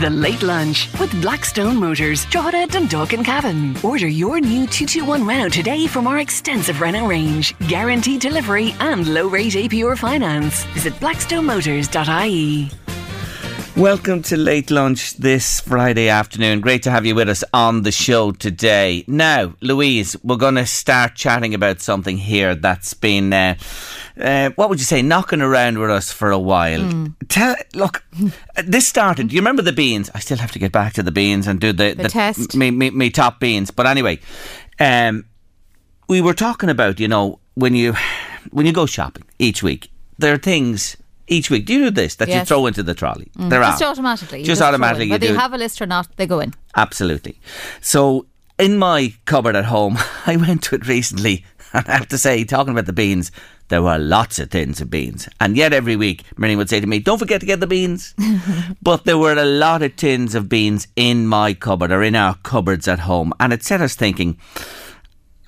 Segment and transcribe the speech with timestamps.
[0.00, 3.76] The Late Lunch with Blackstone Motors, Drogheda, Dundalk and Cavan.
[3.82, 7.54] Order your new 221 Renault today from our extensive Renault range.
[7.68, 10.64] Guaranteed delivery and low rate APR finance.
[10.72, 12.79] Visit blackstonemotors.ie.
[13.76, 16.60] Welcome to Late Lunch this Friday afternoon.
[16.60, 19.04] Great to have you with us on the show today.
[19.06, 23.54] Now, Louise, we're going to start chatting about something here that's been, uh,
[24.20, 26.80] uh, what would you say, knocking around with us for a while.
[26.80, 27.14] Mm.
[27.28, 28.04] Tell, look,
[28.64, 29.28] this started.
[29.28, 30.10] Do you remember the beans?
[30.14, 32.56] I still have to get back to the beans and do the, The test.
[32.56, 33.70] Me, me, me top beans.
[33.70, 34.18] But anyway,
[34.78, 35.24] um,
[36.08, 37.94] we were talking about, you know, when you
[38.50, 40.96] when you go shopping each week, there are things
[41.30, 41.64] each week.
[41.64, 43.30] Do you do this that you throw into the trolley?
[43.38, 43.52] Mm.
[43.52, 44.40] are just are automatically.
[44.40, 46.52] You Just automatically you Whether you have a list or not, they go in.
[46.76, 47.38] Absolutely.
[47.80, 48.26] So
[48.58, 52.44] in my cupboard at home, I went to it recently, and I have to say,
[52.44, 53.30] talking about the beans,
[53.68, 55.28] there were lots of tins of beans.
[55.40, 58.14] And yet every week, Miriam would say to me, Don't forget to get the beans.
[58.82, 62.34] but there were a lot of tins of beans in my cupboard or in our
[62.42, 63.32] cupboards at home.
[63.38, 64.38] And it set us thinking,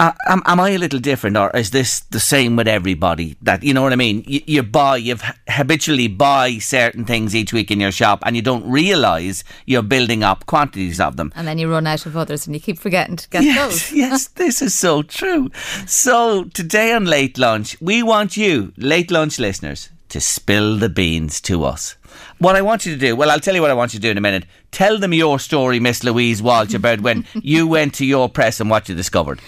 [0.03, 3.37] uh, am, am I a little different, or is this the same with everybody?
[3.41, 4.25] That you know what I mean?
[4.27, 5.17] You, you buy, you
[5.49, 10.25] habitually buy certain things each week in your shop, and you don't realise you're building
[10.25, 11.33] up quantities of them.
[11.37, 13.93] And then you run out of others and you keep forgetting to get yes, those.
[13.97, 15.51] yes, this is so true.
[15.87, 21.41] So today on Late Lunch, we want you, Late Lunch listeners, to spill the beans
[21.43, 21.95] to us.
[22.39, 24.03] What I want you to do, well, I'll tell you what I want you to
[24.03, 24.47] do in a minute.
[24.73, 28.69] Tell them your story, Miss Louise Walsh, about when you went to your press and
[28.69, 29.41] what you discovered.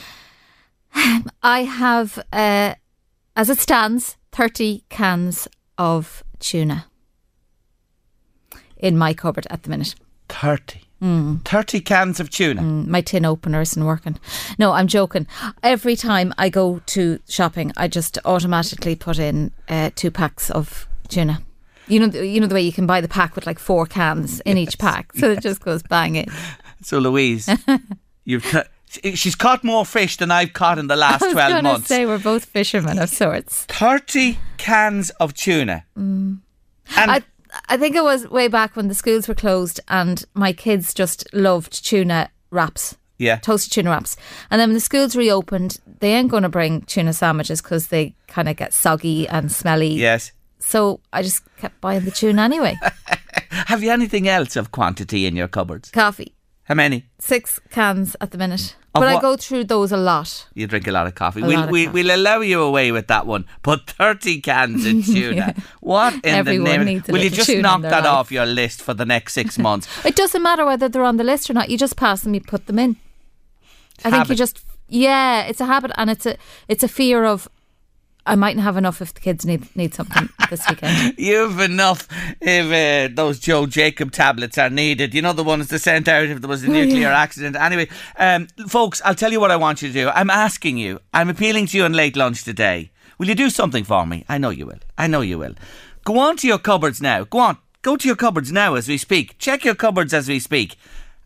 [1.42, 2.74] I have, uh,
[3.36, 6.86] as it stands, 30 cans of tuna
[8.76, 9.94] in my cupboard at the minute.
[10.28, 10.80] 30.
[11.02, 11.44] Mm.
[11.44, 12.62] 30 cans of tuna.
[12.62, 14.18] My tin opener isn't working.
[14.58, 15.26] No, I'm joking.
[15.62, 20.88] Every time I go to shopping, I just automatically put in uh, two packs of
[21.08, 21.42] tuna.
[21.88, 24.40] You know, you know the way you can buy the pack with like four cans
[24.40, 26.30] in each pack, so it just goes bang in.
[26.80, 27.50] So, Louise,
[28.24, 28.64] you've ca-
[29.14, 31.70] she's caught more fish than I've caught in the last I was 12 going to
[31.72, 31.88] months.
[31.88, 33.64] say we're both fishermen of sorts.
[33.66, 35.84] 30 cans of tuna.
[35.98, 36.40] Mm.
[36.96, 37.22] And I
[37.68, 41.24] I think it was way back when the schools were closed and my kids just
[41.32, 42.96] loved tuna wraps.
[43.18, 43.36] Yeah.
[43.36, 44.16] Toasted tuna wraps.
[44.50, 48.14] And then when the schools reopened, they ain't going to bring tuna sandwiches because they
[48.26, 49.92] kind of get soggy and smelly.
[49.94, 50.32] yes.
[50.58, 52.76] So I just kept buying the tuna anyway.
[53.50, 55.90] Have you anything else of quantity in your cupboards?
[55.90, 56.34] Coffee.
[56.64, 57.04] How many?
[57.20, 58.74] Six cans at the minute.
[58.94, 60.46] But I go through those a lot.
[60.54, 61.42] You drink a lot of coffee.
[61.42, 63.44] A we'll, we, we'll allow you away with that one.
[63.62, 65.54] But 30 cans of tuna.
[65.80, 67.02] What in Everyone the name?
[67.08, 68.06] Will you just knock that life.
[68.06, 69.88] off your list for the next six months?
[70.04, 71.70] It doesn't matter whether they're on the list or not.
[71.70, 72.96] You just pass them, you put them in.
[74.04, 76.36] I think you just yeah, it's a habit and it's a
[76.68, 77.48] it's a fear of
[78.26, 81.14] I mightn't have enough if the kids need need something this weekend.
[81.18, 82.08] You've enough
[82.40, 85.12] if uh, those Joe Jacob tablets are needed.
[85.12, 87.56] You know the ones they sent out if there was a nuclear accident.
[87.56, 90.08] Anyway, um, folks, I'll tell you what I want you to do.
[90.08, 91.00] I'm asking you.
[91.12, 92.90] I'm appealing to you on late lunch today.
[93.18, 94.24] Will you do something for me?
[94.28, 94.80] I know you will.
[94.96, 95.54] I know you will.
[96.04, 97.24] Go on to your cupboards now.
[97.24, 97.58] Go on.
[97.82, 99.38] Go to your cupboards now as we speak.
[99.38, 100.76] Check your cupboards as we speak.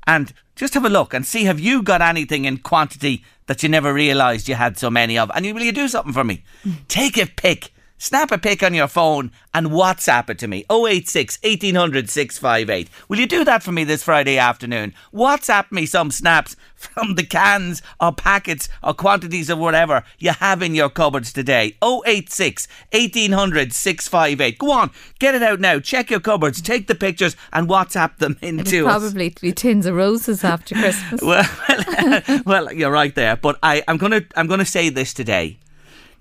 [0.06, 3.69] And just have a look and see have you got anything in quantity that you
[3.69, 5.31] never realised you had so many of.
[5.35, 6.45] And you, will you do something for me?
[6.65, 6.87] Mm.
[6.87, 7.73] Take a pic.
[8.00, 10.65] Snap a pic on your phone and WhatsApp it to me.
[10.71, 12.89] 086 1800 658.
[13.09, 14.95] Will you do that for me this Friday afternoon?
[15.12, 20.62] WhatsApp me some snaps from the cans or packets or quantities of whatever you have
[20.62, 21.77] in your cupboards today.
[21.83, 24.59] 086 1800 658.
[24.59, 25.81] Go on, get it out now.
[25.81, 29.00] Check your cupboards, take the pictures and WhatsApp them into us.
[29.03, 31.21] probably be tins of roses after Christmas.
[31.29, 33.37] Well, well, well, you're right there.
[33.37, 35.59] But I, I'm gonna, I'm gonna say this today.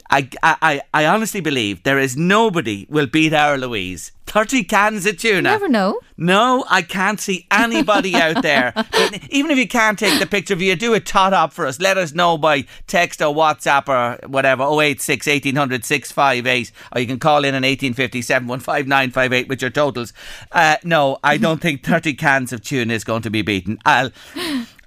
[0.09, 4.11] I, I, I honestly believe there is nobody will beat our Louise.
[4.27, 5.35] 30 cans of tuna.
[5.35, 5.99] You never know.
[6.17, 8.73] No, I can't see anybody out there.
[9.29, 11.79] Even if you can't take the picture, if you do a tot up for us,
[11.79, 17.19] let us know by text or WhatsApp or whatever, 086 1800 658, or you can
[17.19, 20.11] call in on 1857 15958 with your totals.
[20.51, 23.79] Uh, no, I don't think 30 cans of tuna is going to be beaten.
[23.85, 24.11] I'll.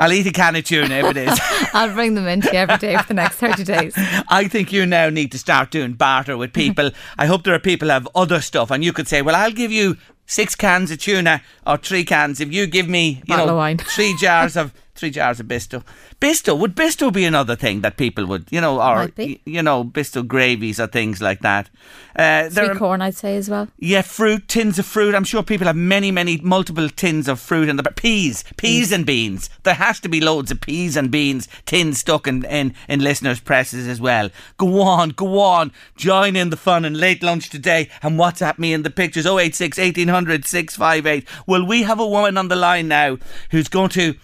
[0.03, 1.39] I'll eat a can of tuna if it is.
[1.75, 3.93] I'll bring them into you every day for the next 30 days.
[3.97, 6.91] I think you now need to start doing barter with people.
[7.19, 9.53] I hope there are people who have other stuff, and you could say, "Well, I'll
[9.53, 9.97] give you
[10.27, 13.59] six cans of tuna or three cans if you give me, you Bottle know, of
[13.59, 15.83] wine." three jars of three jars of Bisto.
[16.21, 19.11] Bisto would Bisto be another thing that people would, you know, or
[19.45, 21.69] you know, Bisto gravies or things like that.
[22.15, 23.69] Uh, there Sweet are- corn, I'd say as well.
[23.79, 25.15] yeah, fruit, tins of fruit.
[25.15, 29.07] I'm sure people have many, many, multiple tins of fruit in the peas, peas and
[29.07, 29.49] beans.
[29.63, 33.41] There has to be loads of peas and beans tins stuck in, in, in listeners'
[33.41, 34.29] presses as well.
[34.59, 38.73] Go on, go on, join in the fun and late lunch today and WhatsApp me
[38.75, 41.27] in the pictures 086 1800 658.
[41.47, 43.19] Well, we have a woman on the line now
[43.51, 44.15] who's going to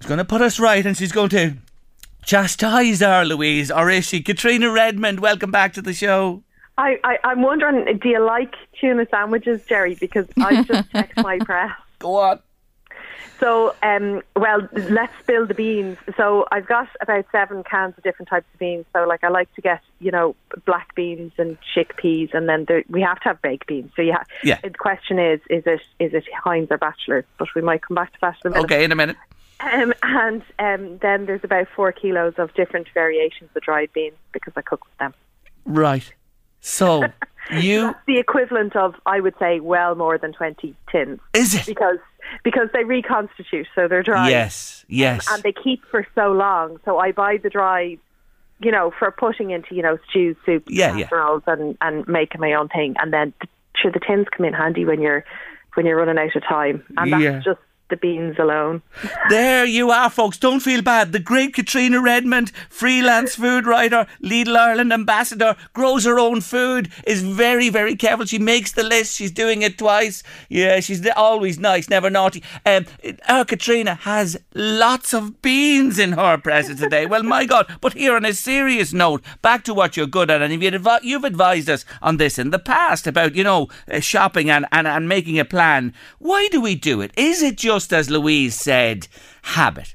[0.00, 1.54] who's going to put us right and she's going to
[2.24, 4.22] chastise our Louise, or is she?
[4.22, 6.42] Caitriona Redmond, welcome back to the show.
[6.78, 9.94] I, I, I'm wondering, do you like tuna sandwiches, Jerry?
[9.96, 11.72] Because I just checked my press.
[11.98, 12.40] Go on.
[13.38, 15.96] So, um, well, let's spill the beans.
[16.16, 18.84] So, I've got about seven cans of different types of beans.
[18.94, 20.36] So, like, I like to get, you know,
[20.66, 23.90] black beans and chickpeas, and then there, we have to have baked beans.
[23.96, 24.58] So, yeah, Yeah.
[24.62, 27.24] the question is, is it is it Heinz or Batchelor?
[27.38, 28.64] But we might come back to that in a minute.
[28.64, 29.16] Okay, in a minute.
[29.62, 34.52] Um, and um, then there's about four kilos of different variations of dried beans because
[34.56, 35.14] I cook with them.
[35.66, 36.12] Right.
[36.60, 37.04] So
[37.52, 41.20] you The equivalent of, I would say, well more than 20 tins.
[41.34, 41.66] is it?
[41.66, 41.98] because
[42.44, 44.28] because they reconstitute, so they're dry.
[44.28, 45.26] Yes, yes.
[45.32, 46.78] and they keep for so long.
[46.84, 47.96] So I buy the dry,
[48.60, 51.04] you know, for putting into you know stews, soups, Yeah, yeah.
[51.04, 52.94] casseroles, and and making my own thing.
[53.00, 53.32] And then
[53.74, 55.24] sure, the tins come in handy when you're
[55.74, 57.40] when you're running out of time, and that's Yeah.
[57.40, 57.60] just
[57.90, 58.82] the beans alone.
[59.28, 60.38] There you are, folks.
[60.38, 61.12] Don't feel bad.
[61.12, 67.22] The great Caitriona Redmond, freelance food writer, Lidl Ireland ambassador, grows her own food, is
[67.22, 68.26] very, very careful.
[68.26, 69.16] She makes the list.
[69.16, 70.22] She's doing it twice.
[70.48, 72.42] Yeah, she's always nice, never naughty.
[72.64, 72.86] Um,
[73.28, 77.06] our Caitriona has lots of beans in her present today.
[77.06, 77.66] well, my God.
[77.80, 80.42] But here on a serious note, back to what you're good at.
[80.42, 84.50] And advi- you've advised us on this in the past about, you know, uh, shopping
[84.50, 85.92] and, and, and making a plan.
[86.18, 87.12] Why do we do it?
[87.16, 89.08] Is it just, as Louise said,
[89.42, 89.94] habit?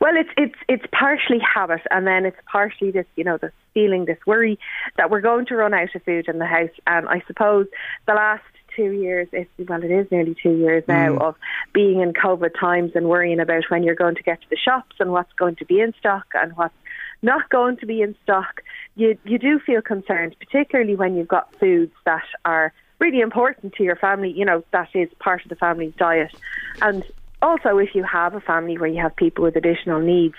[0.00, 4.04] Well, it's it's it's partially habit, and then it's partially this, you know, this feeling,
[4.04, 4.58] this worry
[4.96, 6.70] that we're going to run out of food in the house.
[6.86, 7.66] And I suppose
[8.06, 8.44] the last
[8.76, 11.20] two years, it's, well, it is nearly two years now mm.
[11.20, 11.34] of
[11.72, 14.96] being in COVID times and worrying about when you're going to get to the shops
[15.00, 16.74] and what's going to be in stock and what's
[17.22, 18.62] not going to be in stock.
[18.96, 23.82] You you do feel concerned, particularly when you've got foods that are really important to
[23.82, 24.30] your family.
[24.30, 26.32] You know, that is part of the family's diet,
[26.82, 27.04] and
[27.42, 30.34] also, if you have a family where you have people with additional needs,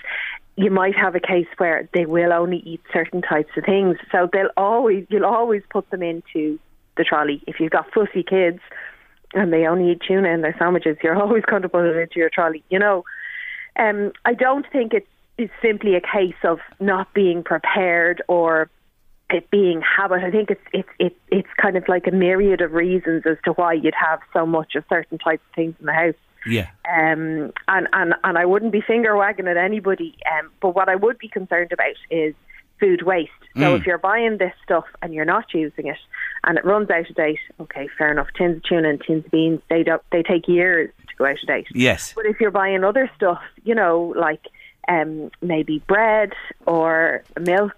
[0.56, 3.96] you might have a case where they will only eat certain types of things.
[4.12, 6.58] So they'll always, you'll always put them into
[6.96, 7.42] the trolley.
[7.46, 8.60] If you've got fussy kids
[9.34, 12.18] and they only eat tuna in their sandwiches, you're always going to put it into
[12.18, 12.62] your trolley.
[12.70, 13.04] You know,
[13.76, 18.70] um, I don't think it's, it's simply a case of not being prepared or
[19.32, 20.22] it being habit.
[20.22, 23.52] I think it's it's it's it's kind of like a myriad of reasons as to
[23.52, 26.14] why you'd have so much of certain types of things in the house.
[26.44, 26.68] Yeah.
[26.88, 30.16] Um, and, and, and I wouldn't be finger wagging at anybody.
[30.36, 32.34] Um, but what I would be concerned about is
[32.80, 33.30] food waste.
[33.56, 35.98] So if you're buying this stuff and you're not using it
[36.42, 38.26] and it runs out of date, okay, fair enough.
[38.36, 41.40] Tins of tuna and tins of beans, they don't, they take years to go out
[41.40, 41.68] of date.
[41.72, 42.12] Yes.
[42.16, 44.40] But if you're buying other stuff, you know, like
[44.88, 46.32] um, maybe bread
[46.66, 47.76] or milk,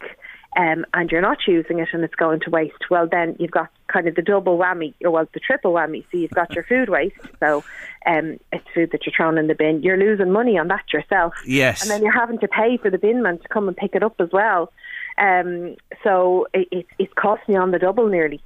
[0.57, 3.71] um, and you're not using it and it's going to waste, well, then you've got
[3.89, 6.05] kind of the double whammy, or well, the triple whammy.
[6.11, 7.65] So you've got your food waste, so
[8.07, 9.83] um, it's food that you're throwing in the bin.
[9.83, 11.35] You're losing money on that yourself.
[11.47, 11.83] Yes.
[11.83, 14.03] And then you're having to pay for the bin man to come and pick it
[14.03, 14.73] up as well.
[15.19, 18.43] Um, so it, it, it's costing you on the double nearly.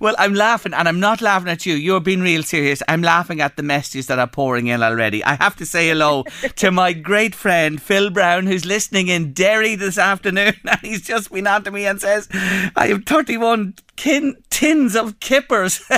[0.00, 1.74] Well, I'm laughing, and I'm not laughing at you.
[1.74, 2.82] You're being real serious.
[2.88, 5.24] I'm laughing at the messages that are pouring in already.
[5.24, 6.24] I have to say hello
[6.56, 11.32] to my great friend Phil Brown, who's listening in Derry this afternoon, and he's just
[11.32, 12.28] been on to me and says,
[12.76, 15.82] "I have 31 kin- tins of kippers."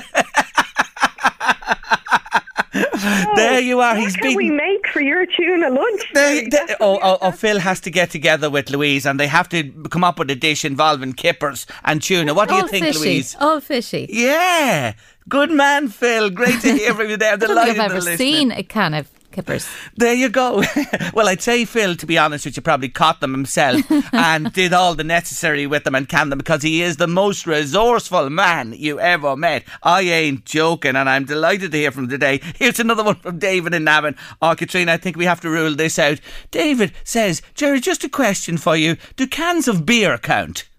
[3.36, 3.96] there you are.
[3.96, 6.02] He's what can we make for your tuna lunch?
[6.14, 9.48] They, they, oh, oh, oh, Phil has to get together with Louise and they have
[9.50, 12.34] to come up with a dish involving kippers and tuna.
[12.34, 12.98] What do you all think, fishy.
[12.98, 13.36] Louise?
[13.40, 14.06] All fishy.
[14.10, 14.94] Yeah.
[15.28, 16.30] Good man, Phil.
[16.30, 17.34] Great to hear from you there.
[17.34, 18.16] I don't think I've to ever listen.
[18.18, 19.68] seen a can of kippers.
[19.96, 20.62] There you go.
[21.14, 23.82] well, I'd say Phil, to be honest with you, probably caught them himself
[24.12, 27.46] and did all the necessary with them and canned them because he is the most
[27.46, 29.64] resourceful man you ever met.
[29.82, 32.40] I ain't joking, and I'm delighted to hear from today.
[32.56, 34.16] Here's another one from David in Navan.
[34.42, 36.20] Oh, Caitriona, I think we have to rule this out.
[36.50, 38.96] David says, Jerry, just a question for you.
[39.16, 40.68] Do cans of beer count?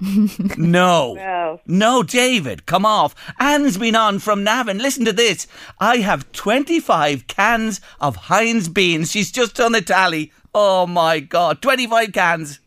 [0.57, 1.13] no.
[1.13, 1.61] No.
[1.65, 3.15] No, David, come off.
[3.39, 4.79] Anne's been on from Navan.
[4.79, 5.47] Listen to this.
[5.79, 9.11] I have 25 cans of Heinz beans.
[9.11, 10.31] She's just done a tally.
[10.53, 12.59] Oh my God, 25 cans.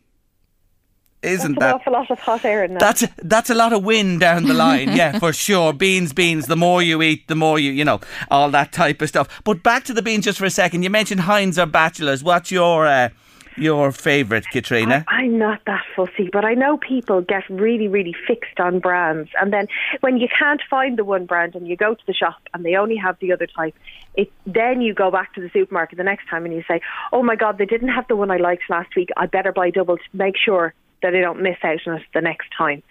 [1.21, 1.75] Isn't That's an that?
[1.75, 2.79] awful lot of hot air in that.
[2.79, 5.73] That's that's a lot of wind down the line, yeah, for sure.
[5.73, 6.45] Beans, beans.
[6.45, 7.99] The more you eat, the more you, you know,
[8.31, 9.27] all that type of stuff.
[9.43, 10.83] But back to the beans just for a second.
[10.83, 12.23] You mentioned Heinz or Batchelors.
[12.23, 13.09] What's your uh,
[13.57, 15.03] your favourite, Caitriona?
[15.07, 19.29] I, I'm not that fussy, but I know people get really, really fixed on brands.
[19.41, 19.67] And then
[20.01, 22.75] when you can't find the one brand and you go to the shop and they
[22.75, 23.73] only have the other type,
[24.17, 26.81] it, then you go back to the supermarket the next time and you say,
[27.11, 29.09] oh my God, they didn't have the one I liked last week.
[29.17, 32.21] I better buy double to make sure that I don't miss out on it the
[32.21, 32.81] next time.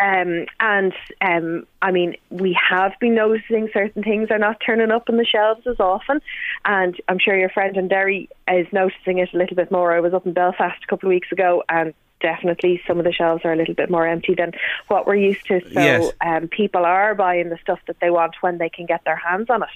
[0.00, 5.04] Um, and um, I mean, we have been noticing certain things are not turning up
[5.08, 6.20] on the shelves as often,
[6.64, 9.92] and I'm sure your friend in Derry is noticing it a little bit more.
[9.92, 13.12] I was up in Belfast a couple of weeks ago, and definitely some of the
[13.12, 14.52] shelves are a little bit more empty than
[14.86, 15.60] what we're used to.
[15.74, 16.12] So Yes.
[16.24, 19.50] um, people are buying the stuff that they want when they can get their hands
[19.50, 19.68] on it.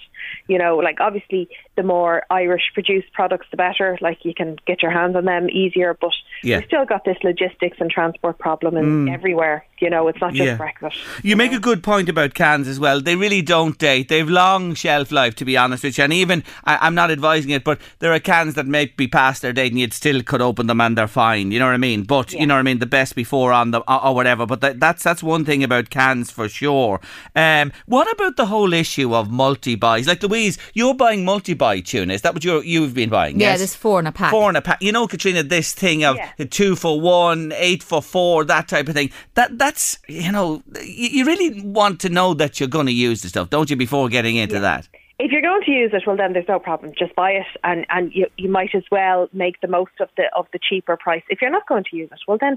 [0.46, 3.98] You know, like obviously the more Irish produced products, the better.
[4.00, 6.58] Like you can get your hands on them easier, but Yeah.
[6.58, 9.64] we've still got this logistics and transport problem in everywhere.
[9.78, 10.56] You know, it's not just Yeah.
[10.56, 10.92] Brexit.
[11.22, 13.00] You make a good point about cans as well.
[13.00, 14.08] They really don't date.
[14.08, 16.04] They've long shelf life, to be honest with you.
[16.04, 19.42] And even, I, I'm not advising it, but there are cans that may be past
[19.42, 21.50] their date and you'd still could open them and they're fine.
[21.52, 22.04] You know what I mean?
[22.04, 22.78] But, you know what I mean?
[22.78, 24.46] The best before on them or, or whatever.
[24.46, 27.00] But that, that's that's one thing about cans for sure.
[27.34, 30.06] Um, what about the whole issue of multi buys?
[30.06, 32.14] Like Louise, you're buying multi buy tuna.
[32.14, 33.38] Is that what you're, you've been buying?
[33.38, 33.58] Yeah, yes?
[33.58, 34.30] there's four in a pack.
[34.30, 34.80] Four in a pack.
[34.80, 36.30] You know, Caitriona, this thing of Yeah.
[36.48, 39.10] two for one, eight for four, that type of thing.
[39.34, 43.22] That, That that's you know, you, really want to know that you're going to use
[43.22, 44.88] the stuff, don't you, before getting into that?
[45.18, 46.92] If you're going to use it, well then there's no problem.
[46.96, 50.24] Just buy it, and and you you might as well make the most of the
[50.36, 51.24] of the cheaper price.
[51.28, 52.56] If you're not going to use it, well then.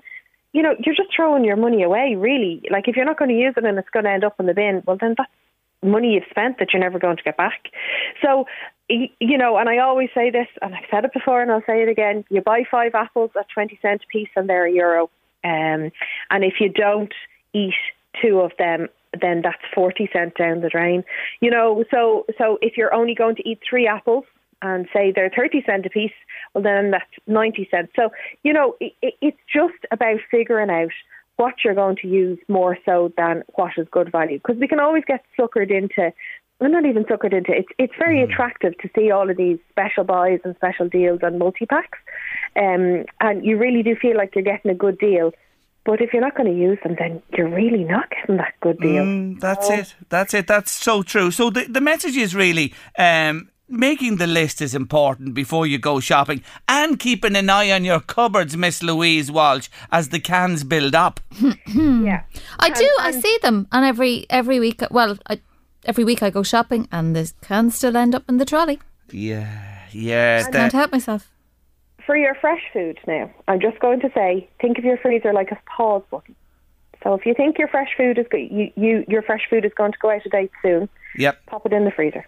[0.51, 2.63] You know, you're just throwing your money away, really.
[2.71, 4.47] Like, if you're not going to use it and it's going to end up in
[4.47, 5.29] the bin, well, then that's
[5.83, 7.65] money you've spent that you're never going to get back.
[8.23, 8.47] So,
[8.89, 11.83] you know, and I always say this, and I've said it before and I'll say
[11.83, 15.11] it again you buy five apples at 20 cents a piece and they're a euro.
[15.43, 15.91] Um,
[16.31, 17.13] and if you don't
[17.53, 17.74] eat
[18.22, 18.88] two of them,
[19.19, 21.03] then that's 40 cent down the drain.
[21.41, 24.25] You know, so, so if you're only going to eat three apples,
[24.62, 26.12] and say they're 30 cent a piece,
[26.53, 27.91] well, then that's 90 cents.
[27.96, 28.10] So,
[28.43, 30.91] you know, it, it, it's just about figuring out
[31.38, 34.38] what you're going to use more so than what is good value.
[34.38, 36.12] Because we can always get suckered into,
[36.59, 40.03] well, not even suckered into, it's, it's very attractive to see all of these special
[40.03, 41.97] buys and special deals and multi packs.
[42.55, 45.31] Um, and you really do feel like you're getting a good deal.
[45.85, 48.79] But if you're not going to use them, then you're really not getting that good
[48.79, 49.03] deal.
[49.03, 49.95] Mm, that's it.
[50.09, 50.45] That's it.
[50.45, 51.31] That's so true.
[51.31, 52.73] So the the message is really.
[52.97, 57.85] Um, Making the list is important before you go shopping and keeping an eye on
[57.85, 61.19] your cupboards, Miss Louise Walsh, as the cans build up.
[61.67, 62.23] Yeah.
[62.57, 62.89] I do.
[62.99, 64.81] I see them, and every every week.
[64.89, 65.39] Well, I,
[65.86, 68.79] every week I go shopping, and the cans still end up in the trolley.
[69.12, 70.43] Yeah, yeah.
[70.48, 71.31] I the- can't help myself.
[72.05, 75.51] for your fresh food now, I'm just going to say, think of your freezer like
[75.51, 76.36] a pause button.
[77.03, 79.71] So if you think your fresh food is go- you, you your fresh food is
[79.75, 81.45] going to go out of date soon, Yep.
[81.45, 82.25] pop it in the freezer.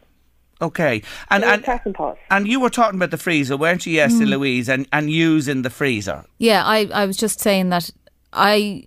[0.62, 1.01] Okay.
[1.31, 2.17] And And, and press and pause.
[2.29, 4.38] and you were talking about the freezer, weren't you, yesterday, mm.
[4.38, 4.70] Louise?
[4.70, 6.24] And and using the freezer.
[6.38, 7.89] Yeah, I, I was just saying that
[8.31, 8.86] I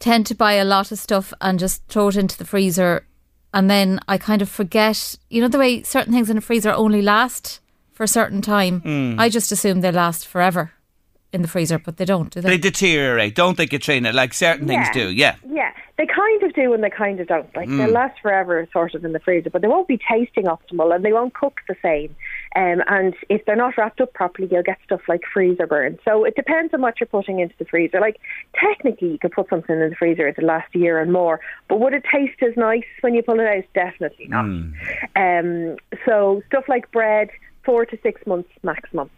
[0.00, 3.06] tend to buy a lot of stuff and just throw it into the freezer,
[3.52, 5.16] and then I kind of forget.
[5.30, 7.60] You know the way certain things in the freezer only last
[7.92, 8.80] for a certain time.
[8.80, 9.18] Mm.
[9.18, 10.72] I just assume they last forever
[11.32, 12.50] in the freezer, but they don't, do they?
[12.50, 14.12] They deteriorate, don't they, Caitriona?
[14.12, 15.10] Like certain things do.
[15.10, 15.36] Yeah.
[15.48, 17.54] Yeah, they kind of do and they kind of don't.
[17.54, 20.94] Like they'll last forever, sort of in the freezer, but they won't be tasting optimal
[20.94, 22.16] and they won't cook the same.
[22.56, 25.98] Um, and if they're not wrapped up properly, you'll get stuff like freezer burn.
[26.04, 28.00] So it depends on what you're putting into the freezer.
[28.00, 28.16] Like
[28.58, 31.78] technically, you could put something in the freezer it'll last a year and more, but
[31.78, 33.64] would it taste as nice when you pull it out?
[33.74, 34.46] Definitely not.
[35.14, 37.28] Um, so stuff like bread,
[37.64, 39.10] four to six months maximum.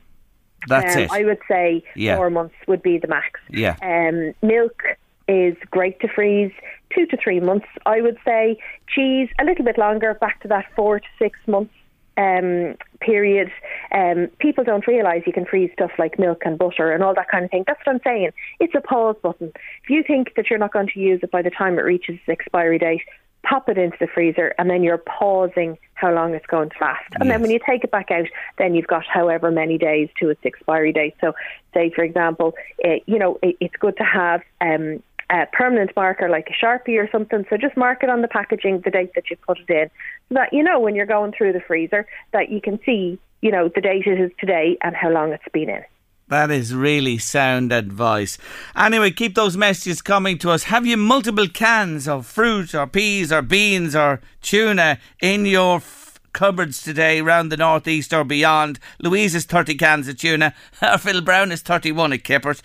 [0.66, 1.10] That's Um, it.
[1.12, 2.16] I would say Yeah.
[2.16, 3.38] four months would be the max.
[3.48, 3.76] Yeah.
[3.82, 4.82] Um, milk
[5.28, 6.52] is great to freeze,
[6.94, 8.58] two to three months, I would say.
[8.88, 11.72] Cheese, a little bit longer, back to that four to six months
[12.16, 13.50] um, period.
[13.92, 17.28] Um, people don't realise you can freeze stuff like milk and butter and all that
[17.28, 17.64] kind of thing.
[17.66, 18.30] That's what I'm saying.
[18.60, 19.52] It's a pause button.
[19.82, 22.16] If you think that you're not going to use it by the time it reaches
[22.16, 23.02] its expiry date,
[23.42, 27.04] pop it into the freezer and then you're pausing how long it's going to last.
[27.20, 28.26] And then when you take it back out,
[28.58, 31.14] then you've got however many days to its expiry date.
[31.20, 31.34] So,
[31.72, 32.54] say for example,
[32.84, 34.42] uh, you know, it, it's good to have.
[34.60, 37.44] Um, a permanent marker like a sharpie or something.
[37.48, 39.90] So just mark it on the packaging the date that you put it in,
[40.28, 43.50] so that you know when you're going through the freezer that you can see, you
[43.50, 45.82] know, the date it is today and how long it's been in.
[46.28, 48.38] That is really sound advice.
[48.74, 50.64] Anyway, keep those messages coming to us.
[50.64, 56.18] Have you multiple cans of fruit or peas or beans or tuna in your f-
[56.32, 58.78] cupboards today around the northeast or beyond?
[59.00, 60.54] Louise has 30 cans of tuna.
[60.98, 62.62] Phil Brown is 31 at Kippert.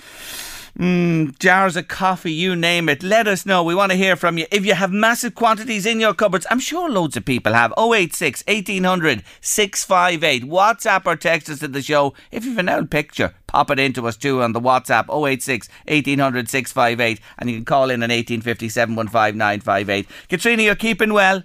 [0.79, 3.03] Mm, jars of coffee, you name it.
[3.03, 3.65] Let us know.
[3.65, 4.45] We want to hear from you.
[4.50, 7.74] If you have massive quantities in your cupboards, I'm sure loads of people have.
[7.77, 10.43] 086 1800 658.
[10.50, 12.13] WhatsApp or text us to the show.
[12.31, 16.48] If you've an old picture, pop it into us too on the WhatsApp 086 1800
[16.48, 17.19] 658.
[17.38, 21.43] And you can call in on 1850 715 Caitriona, you're keeping well.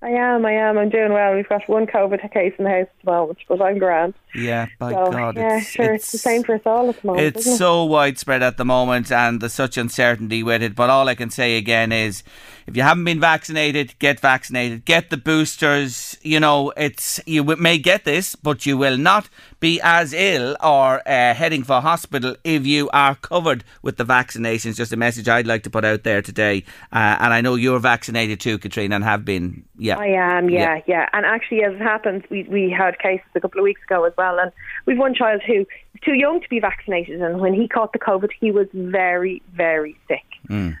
[0.00, 0.78] I am, I am.
[0.78, 1.34] I'm doing well.
[1.34, 4.14] We've got one COVID case in the house at the moment, but I'm grand.
[4.34, 5.36] Yeah, by so, God.
[5.36, 5.94] yeah, it's, sure.
[5.94, 7.36] It's, the same for us all at the moment.
[7.36, 7.56] It's it?
[7.56, 10.74] so widespread at the moment, and there's such uncertainty with it.
[10.74, 12.22] But all I can say again is,
[12.66, 14.84] if you haven't been vaccinated, get vaccinated.
[14.84, 16.16] Get the boosters.
[16.22, 21.00] You know, it's you may get this, but you will not be as ill or
[21.06, 24.76] uh, heading for hospital if you are covered with the vaccinations.
[24.76, 26.64] Just a message I'd like to put out there today.
[26.92, 29.64] Uh, and I know you're vaccinated too, Caitriona, and have been.
[29.76, 33.40] Yeah, I am, yeah, yeah, And actually, as it happens, we we had cases a
[33.40, 34.52] couple of weeks ago as well, and
[34.86, 35.66] we've one child who was
[36.04, 39.96] too young to be vaccinated, and when he caught the COVID, he was very, very
[40.08, 40.24] sick.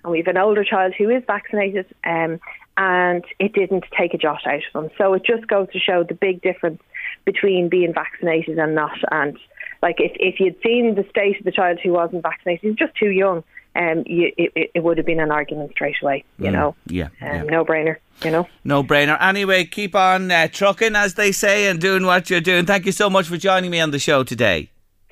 [0.02, 2.40] And we've an older child who is vaccinated, um,
[2.76, 4.90] and it didn't take a jot out of him.
[4.96, 6.80] So it just goes to show the big difference
[7.24, 8.98] between being vaccinated and not.
[9.10, 9.38] And
[9.82, 12.94] like if if you'd seen the state of the child who wasn't vaccinated, he's just
[12.96, 13.44] too young.
[13.76, 16.74] Um, you, it, it- would have been an argument straight away, you know.
[16.86, 17.42] yeah, um, yeah.
[17.44, 18.48] no brainer, you know.
[18.64, 19.16] No brainer.
[19.20, 22.66] Anyway, keep on uh, trucking, as they say, and doing what you're doing.
[22.66, 24.70] Thank you so much for joining me on the show today.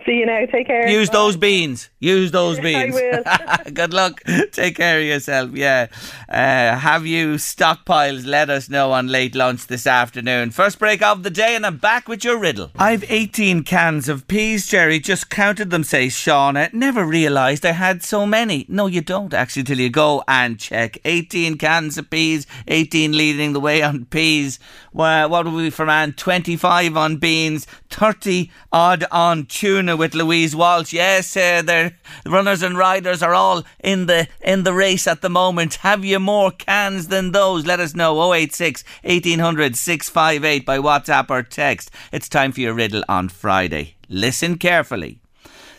[0.09, 0.47] See you now.
[0.51, 0.89] Take care.
[0.89, 1.91] Use those beans.
[2.01, 2.95] Use those I beans.
[2.95, 3.23] will.
[3.75, 4.23] Good luck.
[4.53, 5.51] Take care of yourself.
[5.53, 5.89] Yeah.
[6.31, 8.25] Uh, have you stockpiles?
[8.25, 10.51] Let us know on late lunch this afternoon.
[10.53, 12.71] First break of the day, and I'm back with your riddle.
[12.79, 14.99] I've 18 cans of peas, Jerry.
[14.99, 16.73] Just counted them, says Shauna.
[16.73, 18.65] Never realised I had so many.
[18.67, 20.97] No, you don't actually till you go and check.
[21.05, 24.59] 18 cans of peas, 18 leading the way on peas.
[24.95, 26.15] Well, what were we man?
[26.15, 30.93] 25 on beans, 30 odd on tuna with Louise Walsh.
[30.93, 31.93] Yes, uh, the
[32.25, 35.75] runners and riders are all in the in the race at the moment.
[35.77, 37.67] Have you more cans than those?
[37.67, 38.33] Let us know.
[38.33, 41.91] 086 1800 658 by WhatsApp or text.
[42.13, 43.97] It's time for your riddle on Friday.
[44.09, 45.21] Listen carefully.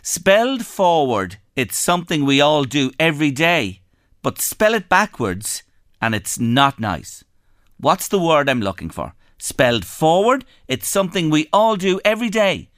[0.02, 3.82] Spelled forward, it's something we all do every day,
[4.22, 5.64] but spell it backwards
[6.02, 7.24] and it's not nice.
[7.78, 9.14] What's the word I'm looking for?
[9.38, 12.70] Spelled forward, it's something we all do every day,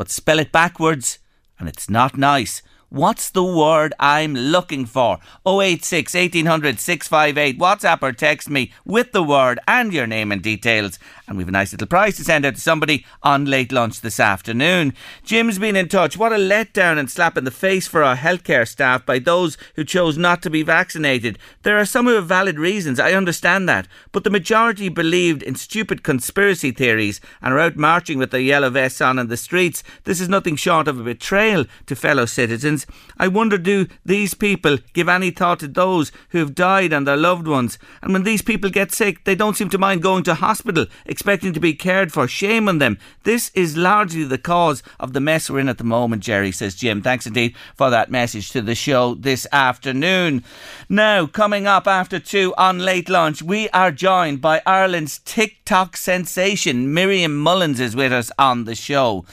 [0.00, 1.18] but spell it backwards
[1.58, 2.62] and it's not nice.
[2.90, 5.20] What's the word I'm looking for?
[5.46, 7.56] 086 1800 658.
[7.56, 10.98] WhatsApp or text me with the word and your name and details.
[11.28, 14.18] And we've a nice little prize to send out to somebody on late lunch this
[14.18, 14.92] afternoon.
[15.22, 16.16] Jim's been in touch.
[16.16, 19.84] What a letdown and slap in the face for our healthcare staff by those who
[19.84, 21.38] chose not to be vaccinated.
[21.62, 23.86] There are some who have valid reasons, I understand that.
[24.10, 28.70] But the majority believed in stupid conspiracy theories and are out marching with their yellow
[28.70, 29.84] vests on in the streets.
[30.02, 32.79] This is nothing short of a betrayal to fellow citizens.
[33.18, 37.16] I wonder do these people give any thought to those who have died and their
[37.16, 37.78] loved ones?
[38.02, 41.52] And when these people get sick, they don't seem to mind going to hospital, expecting
[41.52, 42.28] to be cared for.
[42.28, 42.98] Shame on them.
[43.24, 46.74] This is largely the cause of the mess we're in at the moment, Jerry, says
[46.74, 47.02] Jim.
[47.02, 50.44] Thanks indeed for that message to the show this afternoon.
[50.88, 56.92] Now, coming up after two on late lunch, we are joined by Ireland's TikTok sensation.
[56.92, 59.24] Miriam Mullins is with us on the show.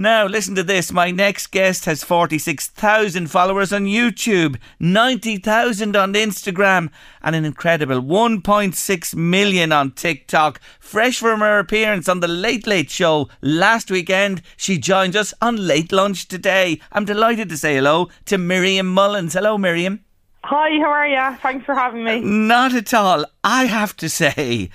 [0.00, 0.92] Now, listen to this.
[0.92, 9.16] My next guest has 46,000 followers on YouTube, 90,000 on Instagram, and an incredible 1.6
[9.16, 10.60] million on TikTok.
[10.78, 15.66] Fresh from her appearance on The Late Late Show last weekend, she joins us on
[15.66, 16.80] Late Lunch today.
[16.92, 19.34] I'm delighted to say hello to Miriam Mullins.
[19.34, 20.04] Hello, Miriam.
[20.44, 21.36] Hi, how are you?
[21.38, 22.20] Thanks for having me.
[22.20, 23.24] Not at all.
[23.42, 24.70] I have to say,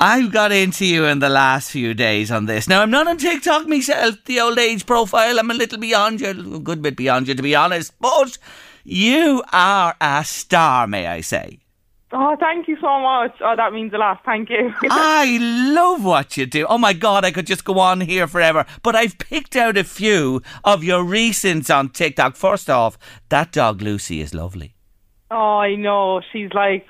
[0.00, 2.68] I've got into you in the last few days on this.
[2.68, 5.40] Now, I'm not on TikTok myself, the old age profile.
[5.40, 7.92] I'm a little beyond you, a good bit beyond you, to be honest.
[7.98, 8.38] But
[8.84, 11.58] you are a star, may I say.
[12.12, 13.32] Oh, thank you so much.
[13.40, 14.20] Oh, that means a lot.
[14.24, 14.72] Thank you.
[14.88, 15.38] I
[15.72, 16.64] love what you do.
[16.68, 18.66] Oh my God, I could just go on here forever.
[18.84, 22.36] But I've picked out a few of your recents on TikTok.
[22.36, 22.96] First off,
[23.30, 24.76] that dog Lucy is lovely.
[25.30, 26.22] Oh, I know.
[26.32, 26.86] She's like,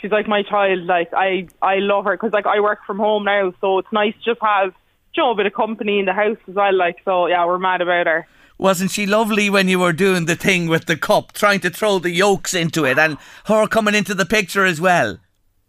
[0.00, 0.84] she's like my child.
[0.84, 4.14] Like I I love her because like I work from home now, so it's nice
[4.14, 4.74] to just have
[5.14, 6.74] you know a bit of company in the house as well.
[6.74, 8.26] Like so, yeah, we're mad about her.
[8.58, 11.98] Wasn't she lovely when you were doing the thing with the cup, trying to throw
[11.98, 15.18] the yolks into it, and her coming into the picture as well?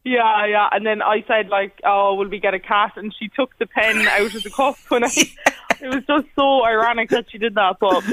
[0.04, 0.68] Yeah, yeah.
[0.72, 3.66] And then I said like, "Oh, will we get a cat?" And she took the
[3.66, 5.10] pen out of the cup when I.
[5.82, 8.04] it was just so ironic that she did that, but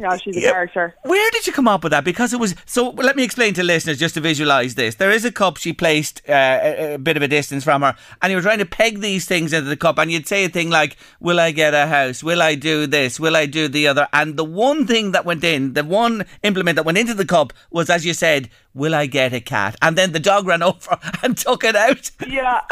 [0.00, 0.50] yeah, she's a Yeah.
[0.52, 0.94] character.
[1.04, 2.04] Where did you come up with that?
[2.04, 2.90] Because it was so.
[2.90, 4.96] Let me explain to listeners just to visualize this.
[4.96, 7.94] There is a cup she placed uh, a, a bit of a distance from her,
[8.20, 10.48] and you were trying to peg these things into the cup, and you'd say a
[10.48, 12.22] thing like, "Will I get a house?
[12.22, 13.18] Will I do this?
[13.20, 16.76] Will I do the other?" And the one thing that went in, the one implement
[16.76, 19.96] that went into the cup was, as you said, "Will I get a cat?" And
[19.96, 22.10] then the dog ran over and took it out.
[22.26, 22.60] Yeah,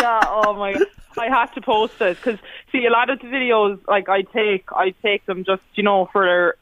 [0.00, 0.20] yeah.
[0.26, 0.82] Oh my god.
[1.16, 2.40] I had to post it because
[2.72, 6.06] see a lot of the videos like I take I take them just you know
[6.14, 6.56] for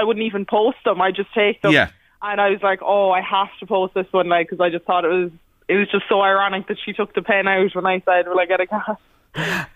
[0.00, 1.88] I wouldn't even post them I just take them Yeah.
[2.20, 4.84] and I was like oh I have to post this one like because I just
[4.84, 5.30] thought it was
[5.68, 8.38] it was just so ironic that she took the pen out when I said will
[8.38, 8.98] I get a cat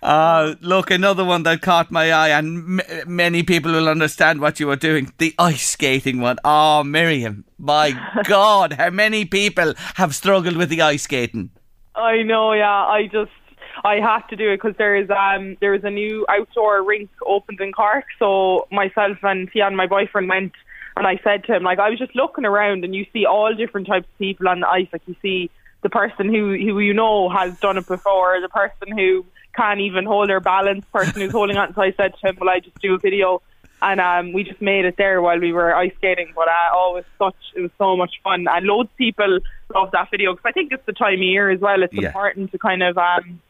[0.03, 4.59] Uh, look, another one that caught my eye, and m- many people will understand what
[4.59, 5.13] you were doing.
[5.19, 6.39] The ice skating one.
[6.45, 7.93] Oh, Miriam, my
[8.25, 11.51] God, how many people have struggled with the ice skating?
[11.95, 12.87] I know, yeah.
[12.87, 13.37] I just
[13.85, 17.11] I had to do it because there is um there is a new outdoor rink
[17.27, 18.05] opened in Cork.
[18.19, 20.53] So myself and Tian, my boyfriend, went,
[20.97, 23.55] and I said to him like I was just looking around, and you see all
[23.55, 24.89] different types of people on the ice.
[24.93, 25.51] Like you see
[25.83, 29.25] the person who who you know has done it before, the person who
[29.57, 31.75] can't even hold their balance, person who's holding on.
[31.75, 33.43] So I said to him, "Will I just do a video?"
[33.83, 36.33] And um, we just made it there while we were ice skating.
[36.37, 39.41] But uh, oh, it was such it was so much fun, and loads of people
[39.75, 41.83] love that video because I think it's the time of year as well.
[41.83, 42.09] It's Yeah.
[42.09, 43.41] important to kind of, um,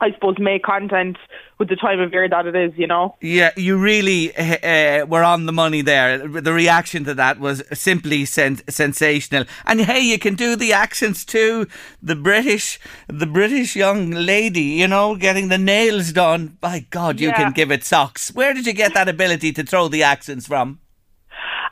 [0.00, 1.18] I suppose, make content
[1.58, 2.72] with the time of year that it is.
[2.76, 3.16] You know.
[3.20, 6.26] Yeah, you really uh, uh, were on the money there.
[6.26, 9.44] The reaction to that was simply sen- sensational.
[9.66, 11.66] And hey, you can do the accents too.
[12.02, 16.56] The British, the British young lady, you know, getting the nails done.
[16.60, 17.36] By God, you Yeah.
[17.36, 18.32] can give it socks.
[18.34, 20.80] Where did you get that ability to throw the accents from?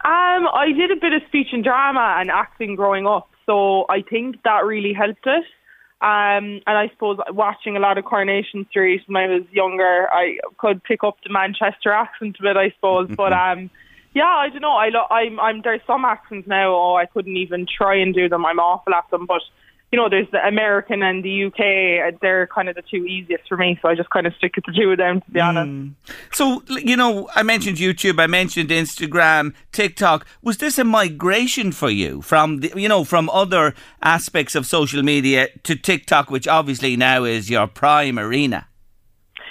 [0.05, 4.03] Um, I did a bit of speech and drama and acting growing up, so I
[4.03, 5.45] think that really helped it.
[6.01, 10.39] Um, and I suppose watching a lot of Coronation Street when I was younger, I
[10.57, 13.11] could pick up the Manchester accent a bit, I suppose.
[13.17, 13.69] but um,
[14.15, 14.73] yeah, I don't know.
[14.77, 16.73] I lo- I'm I'm there's some accents now.
[16.75, 18.47] Oh, I couldn't even try and do them.
[18.47, 19.27] I'm awful at them.
[19.27, 19.43] But
[19.91, 22.21] you know, there's the American and the UK.
[22.21, 24.67] They're kind of the two easiest for me, so I just kind of stick with
[24.67, 25.23] the two of them.
[25.23, 25.95] To be honest.
[26.33, 30.27] So, you know, I mentioned YouTube, I mentioned Instagram, TikTok.
[30.43, 35.03] Was this a migration for you from, the, you know, from other aspects of social
[35.03, 38.67] media to TikTok, which obviously now is your prime arena?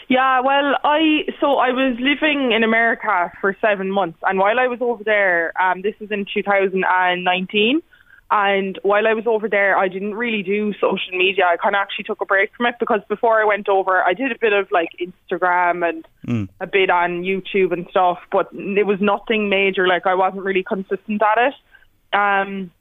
[0.09, 4.67] Yeah, well, I so I was living in America for seven months, and while I
[4.67, 7.81] was over there, um, this was in 2019,
[8.29, 11.45] and while I was over there, I didn't really do social media.
[11.45, 14.13] I kind of actually took a break from it because before I went over, I
[14.13, 18.85] did a bit of like Instagram and a bit on YouTube and stuff, but it
[18.85, 19.87] was nothing major.
[19.87, 22.17] Like I wasn't really consistent at it.
[22.17, 22.71] Um,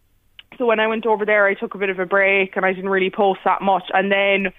[0.58, 2.72] so when I went over there, I took a bit of a break and I
[2.72, 3.84] didn't really post that much.
[3.94, 4.52] And then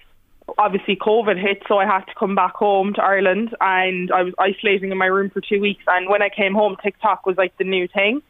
[0.56, 4.32] obviously COVID hit, so I had to come back home to Ireland and I was
[4.38, 5.82] isolating in my room for two weeks.
[5.86, 8.22] And when I came home, TikTok was like the new thing.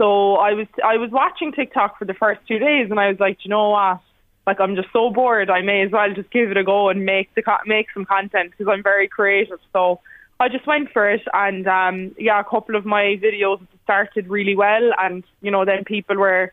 [0.00, 3.20] So I was I was watching TikTok for the first two days, and I was
[3.20, 4.00] like, you know what?
[4.46, 5.50] Like I'm just so bored.
[5.50, 8.50] I may as well just give it a go and make the make some content
[8.50, 9.58] because I'm very creative.
[9.74, 10.00] So
[10.40, 14.56] I just went for it, and um, yeah, a couple of my videos started really
[14.56, 16.50] well, and you know then people were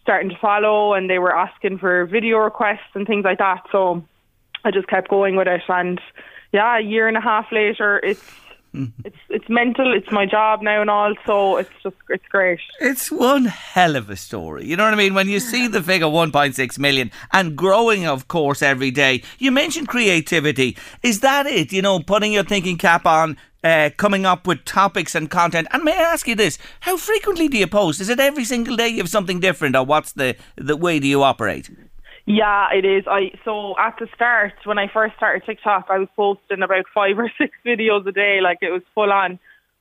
[0.00, 3.62] starting to follow, and they were asking for video requests and things like that.
[3.72, 4.02] So
[4.64, 6.00] I just kept going with it, and
[6.50, 8.24] yeah, a year and a half later, it's
[9.04, 9.92] it's it's mental.
[9.94, 12.60] It's my job now and all, so it's just it's great.
[12.80, 14.66] It's one hell of a story.
[14.66, 15.14] You know what I mean?
[15.14, 19.22] When you see the figure 1.6 million and growing, of course, every day.
[19.38, 20.76] You mentioned creativity.
[21.02, 21.72] Is that it?
[21.72, 25.68] You know, putting your thinking cap on, uh, coming up with topics and content.
[25.72, 26.58] And may I ask you this?
[26.80, 28.00] How frequently do you post?
[28.00, 31.06] Is it every single day you have something different, or what's the the way do
[31.06, 31.70] you operate?
[32.26, 33.04] Yeah, it is.
[33.06, 37.18] I so at the start when I first started TikTok, I was posting about five
[37.18, 39.38] or six videos a day, like it was full on.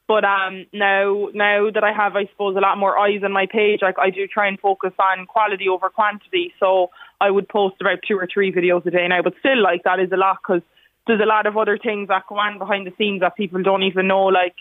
[0.07, 3.47] But um, now, now that I have, I suppose, a lot more eyes on my
[3.51, 6.53] page, like I do try and focus on quality over quantity.
[6.59, 9.81] So I would post about two or three videos a day now, but still, like
[9.83, 10.61] that is a lot because
[11.07, 13.81] there's a lot of other things that go on behind the scenes that people don't
[13.81, 14.53] even know, like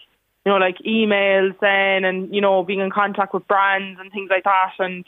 [0.47, 4.31] you know, like emails then, and you know, being in contact with brands and things
[4.31, 5.05] like that, and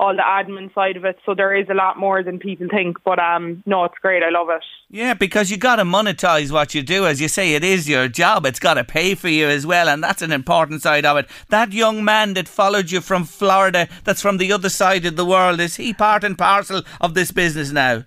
[0.00, 1.18] all the admin side of it.
[1.26, 2.98] So there is a lot more than people think.
[3.04, 4.22] But um, no, it's great.
[4.22, 4.62] I love it.
[4.90, 7.06] Yeah, because you got to monetize what you do.
[7.06, 8.46] As you say, it is your job.
[8.46, 11.26] It's got to pay for you as well, and that's an important side of it.
[11.48, 15.26] That young man that followed you from Florida, that's from the other side of the
[15.26, 18.04] world, is he part and parcel of this business now?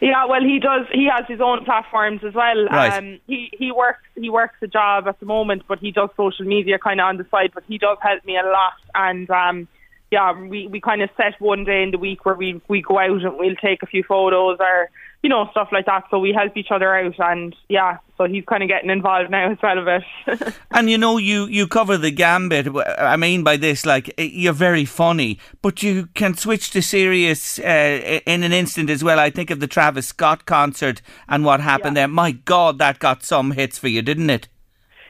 [0.00, 0.86] Yeah, well, he does.
[0.92, 2.66] He has his own platforms as well.
[2.66, 2.96] Right.
[2.96, 6.44] Um, he he works he works a job at the moment, but he does social
[6.44, 7.50] media kind of on the side.
[7.52, 9.68] But he does help me a lot, and um,
[10.10, 12.98] yeah, we we kind of set one day in the week where we we go
[12.98, 14.90] out and we'll take a few photos or
[15.22, 16.04] you know stuff like that.
[16.10, 19.52] So we help each other out, and yeah, so he's kind of getting involved now
[19.52, 20.54] as well a bit.
[20.70, 22.68] And you know, you, you cover the gambit.
[22.98, 28.20] I mean by this, like, you're very funny, but you can switch to serious uh,
[28.26, 29.18] in an instant as well.
[29.18, 32.08] I think of the Travis Scott concert and what happened there.
[32.08, 34.48] My God, that got some hits for you, didn't it?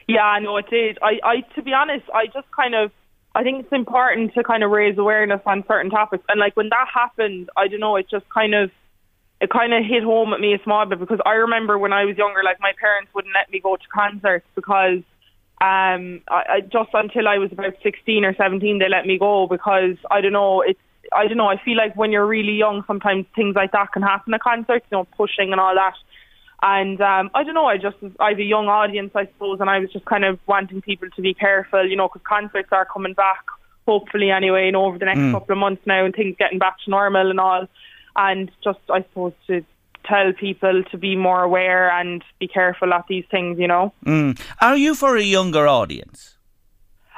[0.07, 0.97] Yeah, no, it did.
[1.03, 2.91] I, I, to be honest, I just kind of,
[3.35, 6.23] I think it's important to kind of raise awareness on certain topics.
[6.29, 8.71] And like when that happened, I don't know, it just kind of,
[9.39, 12.05] it kind of hit home at me a small bit because I remember when I
[12.05, 14.99] was younger, like my parents wouldn't let me go to concerts because,
[15.61, 19.47] um, I, I just until I was about sixteen or seventeen, they let me go
[19.47, 20.79] because I don't know, it's.
[21.11, 21.47] I don't know.
[21.47, 24.85] I feel like when you're really young, sometimes things like that can happen at concerts,
[24.91, 25.95] you know, pushing and all that.
[26.61, 27.67] And um, I don't know.
[27.67, 30.39] I just I have a young audience, I suppose, and I was just kind of
[30.45, 33.45] wanting people to be careful, you know, because concerts are coming back,
[33.87, 36.89] hopefully anyway, know, over the next couple of months now, and things getting back to
[36.89, 37.67] normal and all.
[38.15, 39.63] And just I suppose to
[40.05, 43.93] tell people to be more aware and be careful at these things, you know.
[44.05, 44.37] Mm.
[44.59, 46.37] Are you for a younger audience?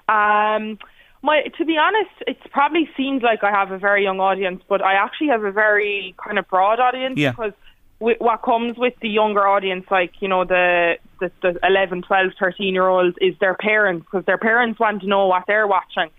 [0.07, 0.77] Um,
[1.23, 4.83] my to be honest, it probably seems like I have a very young audience, but
[4.83, 7.31] I actually have a very kind of broad audience Yeah.
[7.31, 7.53] because
[8.01, 12.73] what comes with the younger audience, like you know the the, the 11, 12, 13
[12.73, 16.09] year olds, is their parents because their parents want to know what they're watching.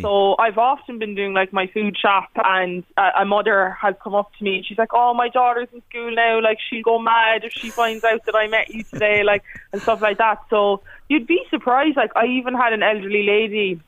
[0.00, 4.16] So I've often been doing like my food shop, and uh, a mother has come
[4.16, 6.40] up to me and she's like, "Oh, my daughter's in school now.
[6.42, 9.80] Like she'll go mad if she finds out that I met you today, like and
[9.80, 11.96] stuff like that." So you'd be surprised.
[11.96, 13.80] Like I even had an elderly lady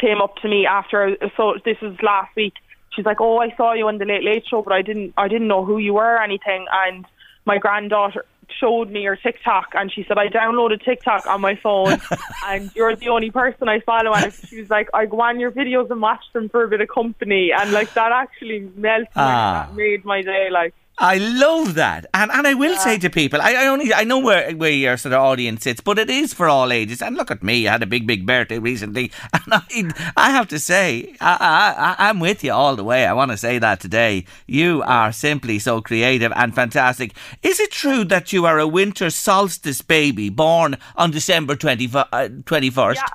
[0.00, 1.16] came up to me after.
[1.36, 2.54] So this was last week.
[2.94, 5.28] She's like, "Oh, I saw you on the Late Late Show, but I didn't, I
[5.28, 7.06] didn't know who you were or anything." And
[7.44, 8.24] my granddaughter
[8.58, 12.00] showed me your TikTok, and she said, "I downloaded TikTok on my phone,
[12.46, 15.50] and you're the only person I follow." And she was like, "I go on your
[15.50, 19.10] videos and watch them for a bit of company," and like that actually melted, me.
[19.16, 19.66] Ah.
[19.68, 20.48] that made my day.
[20.50, 24.02] Like, I love that, and and I will say to people, I, I only I
[24.04, 27.00] know where where your sort of audience sits, but it is for all ages.
[27.00, 30.48] And look at me, I had a big big birthday recently, and I I have
[30.48, 33.06] to say, I, I I'm with you all the way.
[33.06, 34.24] I want to say that today.
[34.46, 37.14] You are simply so creative and fantastic.
[37.42, 42.28] Is it true that you are a winter solstice baby born on December twenty uh,
[42.72, 43.00] first?
[43.00, 43.08] yeah,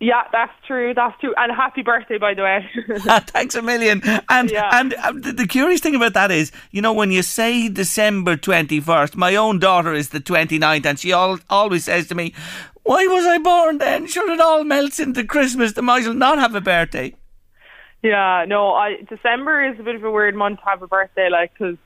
[0.00, 1.34] yeah, that's true, that's true.
[1.36, 2.68] And happy birthday, by the way.
[3.26, 4.00] Thanks a million.
[4.28, 4.70] And Yeah.
[4.72, 8.36] and um, the, the curious thing about that is, you know, when you say December
[8.36, 12.32] 21st, my own daughter is the 29th, and she al- always says to me,
[12.84, 14.06] Why was I born then?
[14.06, 15.72] Sure, it all melts into Christmas.
[15.72, 17.14] Then as well not have a birthday.
[18.02, 21.28] Yeah, no, I December is a bit of a weird month to have a birthday,
[21.28, 21.76] like 'cause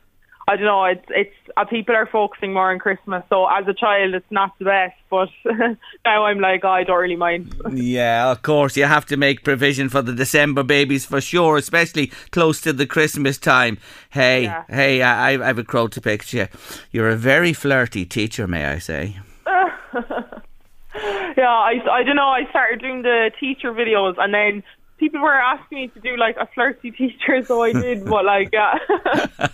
[0.49, 3.23] I don't know, it's it's uh, people are focusing more on Christmas.
[3.31, 5.29] So as a child, it's not the best, but
[6.05, 7.55] now I'm like, oh, I don't really mind.
[7.73, 8.77] Yeah, of course.
[8.77, 12.87] You have to make provision for the December babies for sure, especially close to the
[12.87, 13.79] Christmas time.
[14.11, 14.65] Hey, Yeah.
[14.69, 16.49] hey, I, I have a crow to pick you.
[16.91, 19.17] You're a very flirty teacher, may I say.
[21.37, 22.29] Yeah, I I don't know.
[22.29, 24.63] I started doing the teacher videos, and then
[25.03, 28.05] people were asking me to do like a flirty teacher, so I did.
[28.05, 28.79] but like, yeah.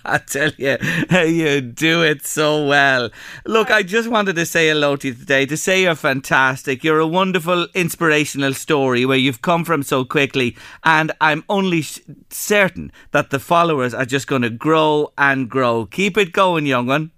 [0.04, 0.76] I tell you,
[1.24, 3.08] you do it so well.
[3.46, 6.84] Look, I just wanted to say hello to you today, to say you're fantastic.
[6.84, 12.00] You're a wonderful, inspirational story where you've come from so quickly, and I'm only sh-
[12.28, 15.86] certain that the followers are just going to grow and grow.
[15.86, 17.12] Keep it going, young one.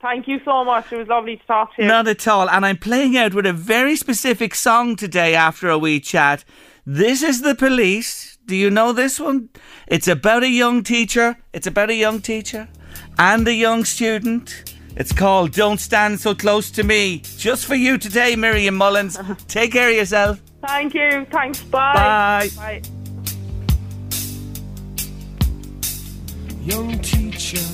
[0.00, 0.92] Thank you so much.
[0.92, 1.88] It was lovely to talk to you.
[1.88, 2.48] Not at all.
[2.48, 6.44] And I'm playing out with a very specific song today after a wee chat.
[6.84, 8.38] This is the police.
[8.44, 9.50] Do you know this one?
[9.86, 11.36] It's about a young teacher.
[11.52, 12.68] It's about a young teacher
[13.18, 14.74] and a young student.
[14.96, 17.22] It's called Don't Stand So Close to Me.
[17.38, 19.16] Just for you today, Miriam Mullins.
[19.48, 20.42] Take care of yourself.
[20.66, 21.24] Thank you.
[21.30, 21.62] Thanks.
[21.62, 21.94] Bye.
[21.94, 22.50] Bye.
[22.56, 22.82] Bye.
[26.62, 27.64] Young teacher,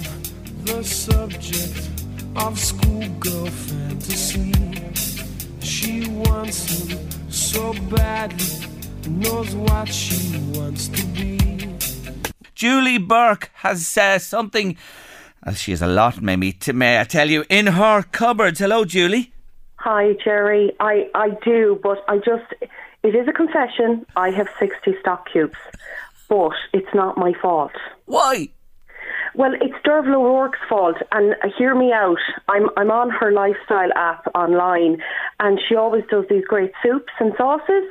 [0.65, 1.91] the subject
[2.37, 4.53] of schoolgirl fantasy.
[5.61, 6.99] She wants him
[7.31, 8.68] so badly,
[9.09, 11.39] knows what she wants to be.
[12.55, 14.77] Julie Burke has uh, something.
[15.47, 18.59] Uh, she has a lot, maybe, to, may I tell you, in her cupboards.
[18.59, 19.33] Hello, Julie.
[19.77, 20.73] Hi, Jerry.
[20.81, 22.53] I, I do, but I just,
[23.05, 24.05] it is a confession.
[24.17, 25.55] I have 60 stock cubes.
[26.29, 27.73] but it's not my fault.
[28.07, 28.49] Why?
[29.35, 32.19] Well, it's Derval O'Rourke's fault, and uh, hear me out.
[32.49, 35.01] I'm I'm on her lifestyle app online,
[35.39, 37.85] and she always does these great soups and sauces.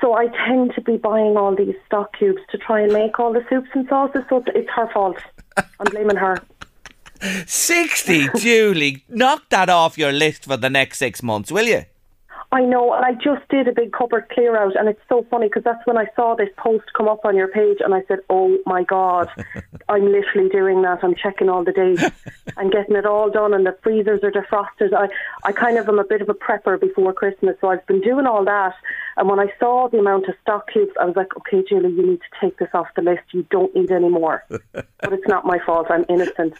[0.00, 3.32] So I tend to be buying all these stock cubes to try and make all
[3.32, 4.22] the soups and sauces.
[4.28, 5.18] So it's- her fault.
[5.56, 6.36] I'm blaming her.
[7.46, 9.04] 60, Julie.
[9.08, 11.84] Knock that off your list for the next six months, will you?
[12.50, 15.48] I know, and I just did a big cupboard clear out, and it's so funny
[15.48, 18.20] because that's when I saw this post come up on your page, and I said,
[18.30, 19.28] "Oh my god,
[19.90, 21.00] I'm literally doing that.
[21.04, 22.02] I'm checking all the dates
[22.56, 24.94] and getting it all done, and the freezers are defrosted.
[24.96, 25.08] I,
[25.44, 28.26] I kind of am a bit of a prepper before Christmas, so I've been doing
[28.26, 28.74] all that.
[29.18, 32.06] And when I saw the amount of stock cubes, I was like, okay, Julie, you
[32.06, 33.22] need to take this off the list.
[33.32, 34.44] You don't need any more.
[34.72, 35.88] but it's not my fault.
[35.90, 36.54] I'm innocent.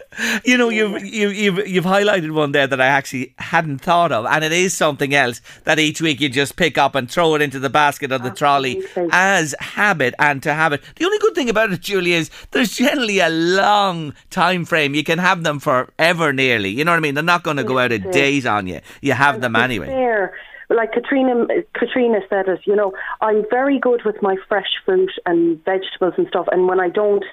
[0.45, 4.27] You know, you've, you, you've, you've highlighted one there that I actually hadn't thought of,
[4.27, 7.43] and it is something else that each week you just pick up and throw it
[7.43, 10.83] into the basket or the trolley as habit and to have it.
[10.97, 14.97] The only good thing about it, Julie, is there's generally a long time frame.
[14.97, 16.71] You can have them forever nearly.
[16.71, 17.15] You know what I mean?
[17.15, 18.81] They're not going to go out of days on you.
[19.01, 19.87] You have them anyway.
[19.87, 20.35] Fair.
[20.71, 22.61] Like Caitriona, Caitriona said it.
[22.67, 26.47] You know, I'm very good with my fresh fruit and vegetables and stuff.
[26.53, 27.25] And when I don't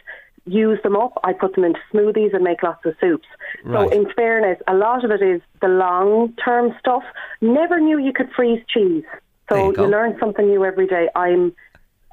[0.46, 3.28] use them up, I put them into smoothies and make lots of soups.
[3.64, 3.90] Right.
[3.90, 7.04] So, in fairness, a lot of it is the long-term stuff.
[7.42, 9.04] Never knew you could freeze cheese.
[9.50, 9.86] So you go.
[9.86, 11.10] learn something new every day.
[11.16, 11.56] I'm.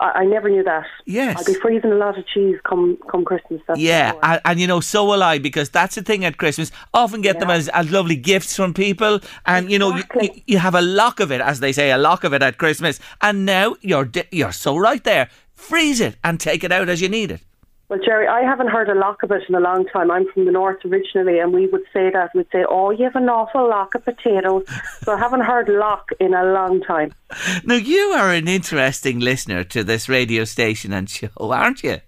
[0.03, 0.85] I, I never knew that.
[1.07, 1.37] Yes.
[1.38, 3.61] I'll be freezing a lot of cheese come come Christmas.
[3.77, 6.73] Yeah, and, and you know, so will I because that's the thing at Christmas.
[6.93, 10.75] Often get them as, as lovely gifts from people, and you know, you, you, have
[10.75, 12.99] a lock of it, as they say, a lock of it at Christmas.
[13.21, 15.29] And now you're you're so right there.
[15.53, 17.41] Freeze it and take it out as you need it.
[17.88, 20.11] Well, Jerry, I haven't heard a lock of it in a long time.
[20.11, 22.31] I'm from the north originally, and we would say that.
[22.35, 24.64] We'd say, oh, you have an awful lock of potatoes.
[25.03, 27.12] so I haven't heard lock in a long time.
[27.64, 31.99] Now you are an interesting listener to this radio station and show, aren't you?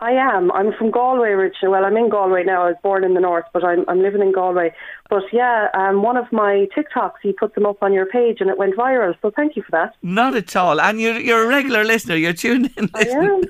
[0.00, 0.50] I am.
[0.52, 1.72] I'm from Galway originally.
[1.72, 2.62] Well, I'm in Galway now.
[2.62, 4.72] I was born in the north, but I'm, I'm living in Galway.
[5.10, 8.48] But yeah, um, one of my TikToks, you put them up on your page and
[8.48, 9.14] it went viral.
[9.20, 9.96] So thank you for that.
[10.02, 10.80] Not at all.
[10.80, 12.14] And you're you're a regular listener.
[12.14, 12.88] You're tuned in.
[12.94, 13.42] I am.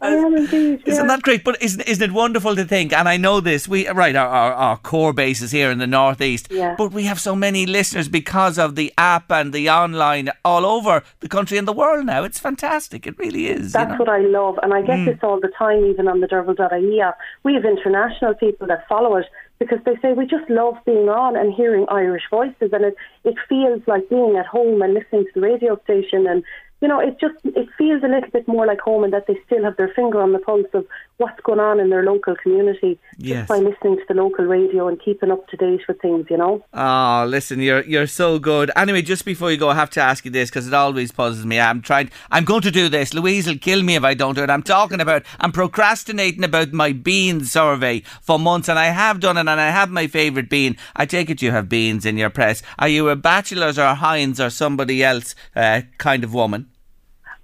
[0.00, 0.82] I am indeed.
[0.86, 1.44] Isn't that great?
[1.44, 2.92] But isn't, isn't it wonderful to think?
[2.94, 3.68] And I know this.
[3.68, 6.48] We right our, our, our core base is here in the northeast.
[6.50, 6.74] Yeah.
[6.78, 11.02] But we have so many listeners because of the app and the online all over
[11.20, 12.24] the country and the world now.
[12.24, 13.06] It's fantastic.
[13.06, 13.66] It really is.
[13.66, 13.98] you That's know?
[13.98, 17.18] what I love, and I get this all the time, even on the Derval.ie app.
[17.42, 19.26] We have international people that follow it
[19.62, 23.34] because they say we just love being on and hearing Irish voices, and it it
[23.48, 26.42] feels like being at home and listening to the radio station, and
[26.80, 29.38] you know, it just it feels a little bit more like home, and that they
[29.46, 30.84] still have their finger on the pulse of
[31.22, 33.46] what's going on in their local community Yes.
[33.46, 36.26] just by listening to the local radio and keeping up to date with things.
[36.28, 36.64] You know.
[36.74, 38.70] Oh, listen, you're you're so good.
[38.76, 41.46] Anyway, just before you go, I have to ask you this because it always puzzles
[41.46, 41.60] me.
[41.60, 42.10] I'm trying.
[42.30, 43.14] I'm going to do this.
[43.14, 44.50] Louise will kill me if I don't do it.
[44.50, 45.22] I'm talking about.
[45.40, 49.70] I'm procrastinating about my bean survey for months, and I have done it, and I
[49.70, 50.76] have my favourite bean.
[50.96, 52.62] I take it you have beans in your press.
[52.78, 56.68] Are you a Batchelor's or a Heinz or somebody else uh, kind of woman?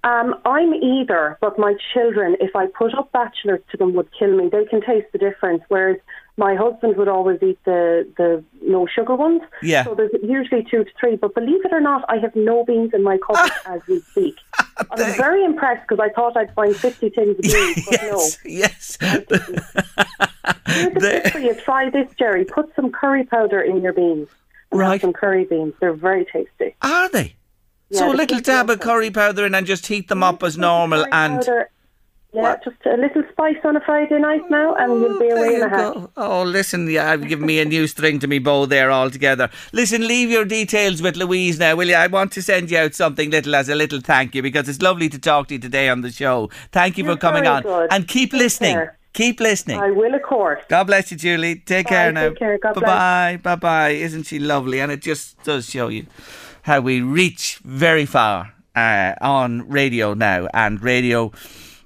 [0.03, 4.35] Um, I'm either, but my children, if I put up Batchelors to them, would kill
[4.35, 4.47] me.
[4.49, 5.61] They can taste the difference.
[5.67, 5.97] Whereas
[6.37, 9.41] my husband would always eat the the no sugar ones.
[9.61, 9.83] Yeah.
[9.83, 11.17] So there's usually two to three.
[11.17, 14.35] But believe it or not, I have no beans in my cupboard as we speak.
[14.57, 18.21] I was very impressed because I thought I'd find 50 tins of beans, but no.
[18.45, 19.25] yes, yes.
[20.67, 21.53] Here's a tip for you.
[21.55, 22.45] Try this, Jerry.
[22.45, 24.29] Put some curry powder in your beans.
[24.71, 25.01] Right.
[25.01, 25.73] Some curry beans.
[25.81, 26.75] They're very tasty.
[26.81, 27.35] Are they?
[27.89, 30.57] Yeah, so a little dab of curry powder in and just heat them up as
[30.57, 31.37] normal and.
[31.39, 31.69] powder.
[32.31, 32.63] Yeah, What?
[32.63, 35.55] just a little spice on a Friday night now, and you'll be oh, There away
[35.55, 36.11] in a go.
[36.15, 39.49] Oh, listen, yeah, I've given me a new string to me bow there altogether.
[39.73, 41.95] Listen, leave your details with Louise now, will you?
[41.95, 44.79] I want to send you out something little as a little thank you because it's
[44.79, 46.51] lovely to talk to you today on the show.
[46.71, 47.63] Thank you You're for coming on.
[47.63, 47.87] good.
[47.91, 48.75] And keep Take listening.
[48.75, 48.95] care.
[49.13, 49.79] Keep listening.
[49.79, 50.63] I will, of course.
[50.69, 51.55] God bless you, Julie.
[51.55, 52.29] Take Bye, care now.
[52.29, 52.57] take care.
[52.59, 53.39] God bye bye.
[53.41, 53.89] Bye bye.
[53.89, 54.79] Isn't she lovely?
[54.81, 56.05] And it just does show you
[56.63, 60.47] how we reach very far uh, on radio now.
[60.53, 61.31] And radio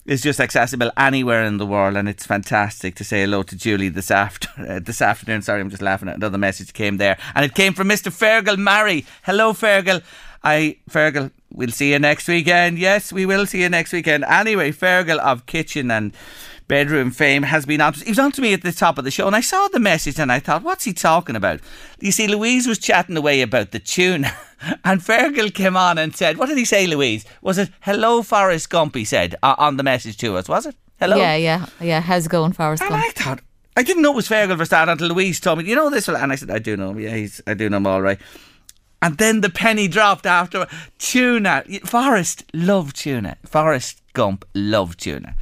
[0.05, 1.95] is just accessible anywhere in the world.
[1.95, 5.41] And it's fantastic to say hello to Julie this, after, uh, this afternoon.
[5.41, 7.17] Sorry, I'm just laughing at another message came there.
[7.35, 8.11] And it came from Mr.
[8.11, 9.05] Fergal Murray.
[9.23, 10.03] Hello, Fergal.
[10.43, 12.77] I, Fergal, we'll see you next weekend.
[12.77, 14.25] Yes, we will see you next weekend.
[14.25, 16.13] Anyway, Fergal of Kitchen and
[16.73, 17.93] bedroom fame has been on.
[17.93, 19.79] He was on to me at the top of the show, and I saw the
[19.79, 21.59] message, and I thought, what's he talking about?
[21.99, 24.25] You see, Louise was chatting away about the tune,
[24.83, 27.25] and Fergal came on and said, "What did he say, Louise?
[27.43, 30.49] Was it hello, Forrest Gump?" He said uh, on the message to us.
[30.49, 31.17] Was it hello?
[31.17, 32.01] Yeah, yeah, yeah.
[32.01, 33.03] How's it going, Forrest And Gump?
[33.03, 33.41] I thought.
[33.77, 36.07] I didn't know it was Fergal for start until Louise told me, you know this?
[36.07, 36.99] And I said, I do know him.
[36.99, 38.19] Yeah, he's, I do know him all right.
[39.01, 40.67] And then the penny dropped after
[40.99, 41.63] tuna.
[41.83, 43.37] Forrest loved tuna.
[43.45, 45.35] Forrest Gump love tuna.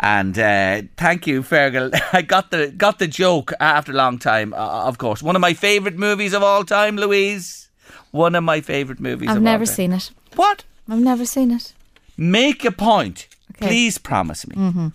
[0.00, 1.98] And uh, thank you, Fergal.
[2.12, 4.52] I got the got the joke after a long time.
[4.54, 7.68] Uh, of course, one of my favourite movies of all time, Louise.
[8.10, 9.28] One of my favourite movies.
[9.28, 9.74] I've of never all time.
[9.74, 10.10] seen it.
[10.36, 10.64] What?
[10.88, 11.74] I've never seen it.
[12.16, 13.28] Make a point.
[13.56, 13.66] Okay.
[13.66, 14.92] Please promise me.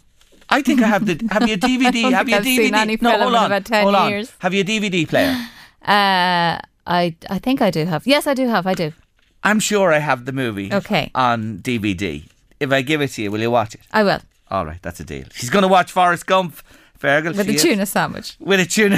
[0.50, 1.20] I think I have the.
[1.32, 2.12] Have you a DVD?
[2.12, 3.02] have you a DVD?
[3.02, 3.46] no, hold on.
[3.46, 4.10] about 10 hold on.
[4.10, 4.34] years.
[4.40, 5.36] Have you a DVD player?
[5.82, 8.06] Uh, I I think I do have.
[8.06, 8.68] Yes, I do have.
[8.68, 8.92] I do.
[9.44, 10.74] I'm sure I have the movie.
[10.74, 11.10] Okay.
[11.16, 12.24] On DVD.
[12.60, 13.82] If I give it to you, will you watch it?
[13.92, 14.20] I will
[14.52, 15.26] All right, that's a deal.
[15.34, 16.56] She's going to watch Forrest Gump.
[17.00, 17.62] Fergal, with a is.
[17.62, 18.36] tuna sandwich.
[18.40, 18.98] With a tuna.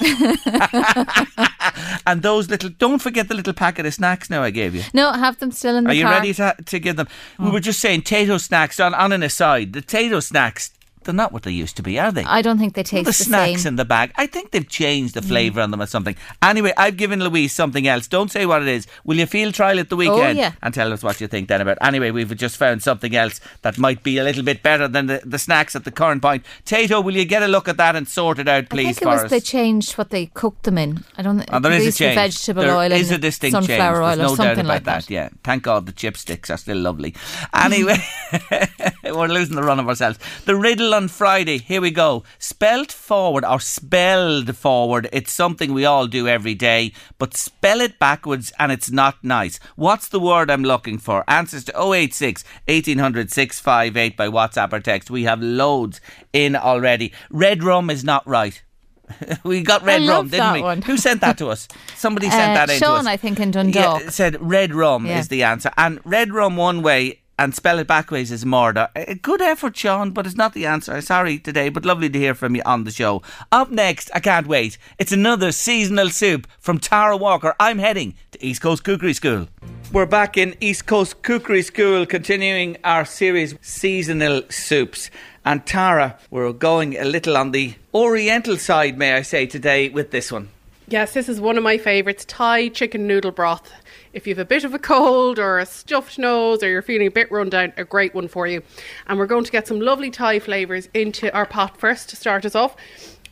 [2.06, 2.70] and those little.
[2.70, 4.28] Don't forget the little packet of snacks.
[4.28, 4.82] Now I gave you.
[4.92, 6.12] No, I have them still in the Are you car.
[6.12, 7.06] ready to, to give them?
[7.38, 9.74] We were just saying, Tayto snacks on, on an aside.
[9.74, 10.72] The Tayto snacks,
[11.06, 12.24] they're not what they used to be, are they?
[12.24, 13.70] I don't think they taste the the, snacks same.
[13.70, 14.12] in the bag.
[14.16, 16.16] I think they've changed the flavour on them or something.
[16.42, 18.06] Anyway, I've given Louise something else.
[18.06, 18.86] Don't say what it is.
[19.04, 20.38] Will you field trial it the oh, weekend?
[20.38, 20.52] Oh, yeah.
[20.62, 21.78] And tell us what you think then about.
[21.80, 25.22] Anyway, we've just found something else that might be a little bit better than the,
[25.24, 26.44] the snacks at the current point.
[26.64, 28.88] Tayto, will you get a look at that and sort it out, please?
[28.88, 29.30] I think it was us?
[29.30, 31.04] they changed what they cooked them in.
[31.16, 31.44] I don't.
[31.52, 32.16] Oh, there is a used to be change.
[32.16, 34.02] vegetable There oil is and a distinct sunflower change.
[34.02, 35.04] oil There's no or something doubt about like that.
[35.04, 35.10] that.
[35.10, 37.14] Yeah, thank God the chipsticks are still lovely.
[37.54, 37.98] Anyway,
[39.04, 40.18] we're losing the run of ourselves.
[40.44, 41.58] The riddle on Friday.
[41.58, 42.24] Here we go.
[42.38, 45.08] Spelt forward or spelled forward.
[45.12, 49.60] It's something we all do every day, but spell it backwards and it's not nice.
[49.76, 51.22] What's the word I'm looking for?
[51.28, 55.10] Answers to 086 1800 658 by WhatsApp or text.
[55.10, 56.00] We have loads
[56.32, 57.12] in already.
[57.30, 58.62] Red rum is not right.
[59.44, 60.62] we got red rum, didn't we?
[60.62, 60.82] one.
[60.82, 61.68] Who sent that to us?
[61.96, 63.06] Somebody sent Uh, that in to Sean.
[63.06, 64.02] I think, in Dundalk.
[64.02, 65.18] Yeah, said red rum Yeah.
[65.20, 65.70] is the answer.
[65.76, 68.88] And red rum one way and spell it backwards is murder.
[68.96, 71.00] A good effort, Sean, but it's not the answer.
[71.00, 73.22] Sorry today, but lovely to hear from you on the show.
[73.52, 74.78] Up next, I can't wait.
[74.98, 77.54] It's another seasonal soup from Tara Walker.
[77.60, 79.48] I'm heading to East Coast Cookery School.
[79.92, 85.10] We're back in East Coast Cookery School, continuing our series seasonal soups.
[85.44, 90.10] And Tara, we're going a little on the oriental side, may I say, today with
[90.10, 90.48] this one.
[90.88, 93.72] Yes, this is one of my favourites Thai chicken noodle broth.
[94.12, 97.08] If you have a bit of a cold or a stuffed nose or you're feeling
[97.08, 98.62] a bit run down, a great one for you.
[99.08, 102.44] And we're going to get some lovely Thai flavours into our pot first to start
[102.44, 102.76] us off.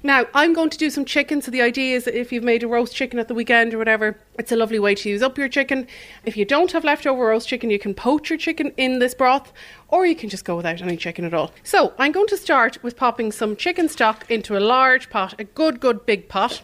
[0.06, 2.62] Now, I'm going to do some chicken, so the idea is that if you've made
[2.62, 5.38] a roast chicken at the weekend or whatever, it's a lovely way to use up
[5.38, 5.86] your chicken.
[6.26, 9.50] If you don't have leftover roast chicken, you can poach your chicken in this broth,
[9.88, 11.52] or you can just go without any chicken at all.
[11.62, 15.44] So, I'm going to start with popping some chicken stock into a large pot, a
[15.44, 16.60] good, good big pot,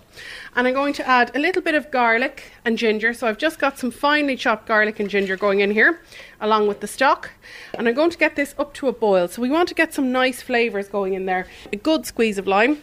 [0.55, 3.15] and I'm going to add a little bit of garlic and ginger.
[3.15, 6.03] So, I've just got some finely chopped garlic and ginger going in here,
[6.43, 7.31] along with the stock,
[7.73, 9.29] and I'm going to get this up to a boil.
[9.29, 12.47] So, we want to get some nice flavours going in there, a good squeeze of
[12.47, 12.83] lime.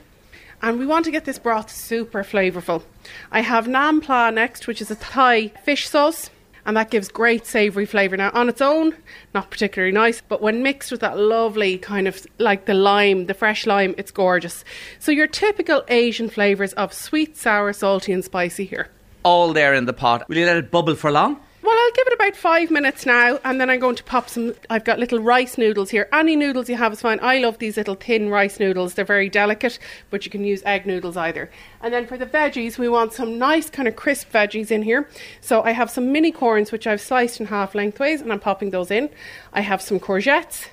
[0.62, 2.84] And we want to get this broth super flavourful.
[3.32, 6.30] I have Nam Pla next, which is a Thai fish sauce,
[6.66, 8.18] and that gives great savoury flavour.
[8.18, 8.96] Now, on its own,
[9.34, 13.34] not particularly nice, but when mixed with that lovely kind of like the lime, the
[13.34, 14.66] fresh lime, it's gorgeous.
[15.00, 18.90] So, your typical Asian flavours of sweet, sour, salty, and spicy here.
[19.24, 20.28] All there in the pot.
[20.28, 21.40] Will you let it bubble for long?
[21.68, 24.54] Well, I'll give it about five minutes now, and then I'm going to pop some.
[24.70, 26.08] I've got little rice noodles here.
[26.14, 27.20] Any noodles you have is fine.
[27.22, 28.94] I love these little thin rice noodles.
[28.94, 29.78] They're very delicate,
[30.10, 31.52] but you can use egg noodles either.
[31.82, 35.10] And then for the veggies, we want some nice kind of crisp veggies in here.
[35.42, 38.70] So I have some mini corns, which I've sliced in half lengthways, and I'm popping
[38.70, 39.10] those in.
[39.52, 40.68] I have some courgettes.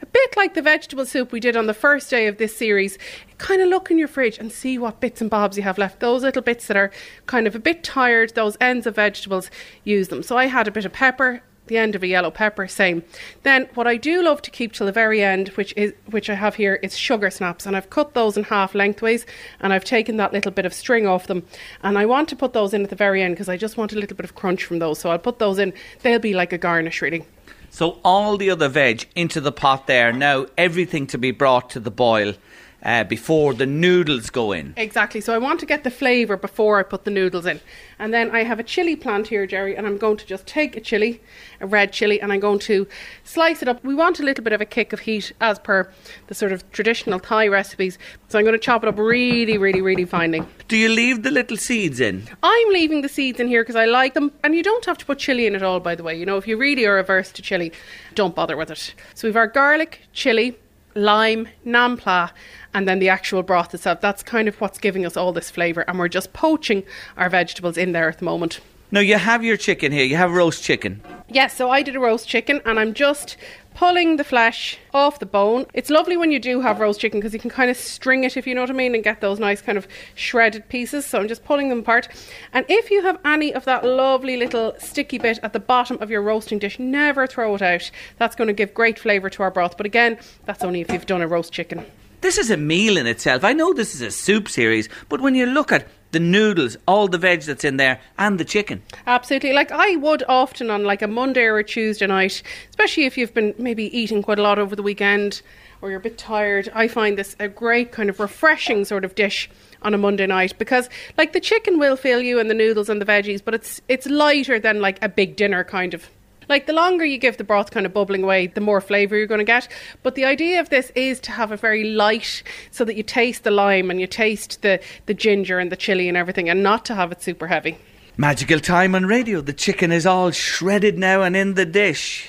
[0.00, 2.98] A bit like the vegetable soup we did on the first day of this series,
[3.38, 6.00] kind of look in your fridge and see what bits and bobs you have left.
[6.00, 6.92] Those little bits that are
[7.26, 9.50] kind of a bit tired, those ends of vegetables,
[9.84, 10.22] use them.
[10.22, 13.02] So I had a bit of pepper, the end of a yellow pepper, same.
[13.42, 16.34] Then what I do love to keep till the very end, which is which I
[16.34, 19.26] have here, is sugar snaps, and I've cut those in half lengthways,
[19.60, 21.44] and I've taken that little bit of string off them,
[21.82, 23.92] and I want to put those in at the very end because I just want
[23.92, 24.98] a little bit of crunch from those.
[24.98, 25.72] So I'll put those in.
[26.02, 27.24] They'll be like a garnish, really.
[27.70, 30.12] So all the other veg into the pot there.
[30.12, 32.34] Now everything to be brought to the boil
[32.82, 34.74] uh, before the noodles go in.
[34.76, 35.20] Exactly.
[35.20, 37.60] So I want to get the flavour before I put the noodles in.
[37.98, 40.76] And then I have a chili plant here, Jerry, and I'm going to just take
[40.76, 41.20] a chili,
[41.60, 42.86] a red chili, and I'm going to
[43.24, 43.82] slice it up.
[43.82, 45.90] We want a little bit of a kick of heat as per
[46.28, 47.98] the sort of traditional Thai recipes.
[48.28, 50.42] So I'm going to chop it up really, really, really finely.
[50.68, 52.28] Do you leave the little seeds in?
[52.42, 54.30] I'm leaving the seeds in here because I like them.
[54.44, 56.14] And you don't have to put chili in at all, by the way.
[56.14, 57.72] You know, if you really are averse to chili,
[58.14, 58.94] don't bother with it.
[59.14, 60.56] So we've our garlic, chili,
[60.94, 62.30] lime, nampla,
[62.74, 64.00] and then the actual broth itself.
[64.00, 65.84] That's kind of what's giving us all this flavour.
[65.88, 66.84] And we're just poaching
[67.16, 68.60] our vegetables in there at the moment.
[68.90, 70.04] Now you have your chicken here.
[70.04, 71.02] You have roast chicken.
[71.28, 73.36] Yes, so I did a roast chicken and I'm just
[73.74, 75.66] pulling the flesh off the bone.
[75.74, 78.36] It's lovely when you do have roast chicken because you can kind of string it,
[78.36, 81.04] if you know what I mean, and get those nice kind of shredded pieces.
[81.04, 82.08] So I'm just pulling them apart.
[82.54, 86.10] And if you have any of that lovely little sticky bit at the bottom of
[86.10, 87.90] your roasting dish, never throw it out.
[88.16, 89.76] That's going to give great flavour to our broth.
[89.76, 91.84] But again, that's only if you've done a roast chicken.
[92.20, 93.44] This is a meal in itself.
[93.44, 97.06] I know this is a soup series, but when you look at the noodles, all
[97.06, 98.82] the veg that's in there, and the chicken.
[99.06, 99.52] Absolutely.
[99.52, 103.34] Like I would often on like a Monday or a Tuesday night, especially if you've
[103.34, 105.42] been maybe eating quite a lot over the weekend
[105.80, 109.14] or you're a bit tired, I find this a great kind of refreshing sort of
[109.14, 109.48] dish
[109.82, 113.00] on a Monday night because like the chicken will fill you and the noodles and
[113.00, 116.10] the veggies, but it's it's lighter than like a big dinner kind of
[116.48, 119.26] like the longer you give the broth kind of bubbling away, the more flavour you're
[119.26, 119.68] going to get.
[120.02, 123.44] But the idea of this is to have a very light, so that you taste
[123.44, 126.84] the lime and you taste the the ginger and the chili and everything, and not
[126.86, 127.78] to have it super heavy.
[128.16, 129.40] Magical time on radio.
[129.40, 132.28] The chicken is all shredded now and in the dish.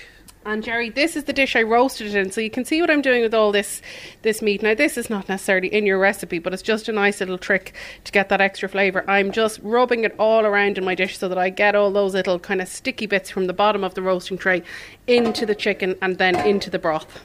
[0.50, 2.90] And Jerry, this is the dish I roasted it in, so you can see what
[2.90, 3.84] I'm doing with all this
[4.24, 4.64] this meat.
[4.64, 7.76] Now, this is not necessarily in your recipe, but it's just a nice little trick
[8.04, 9.08] to get that extra flavour.
[9.08, 12.16] I'm just rubbing it all around in my dish so that I get all those
[12.16, 14.64] little kind of sticky bits from the bottom of the roasting tray
[15.06, 17.22] into the chicken and then into the broth.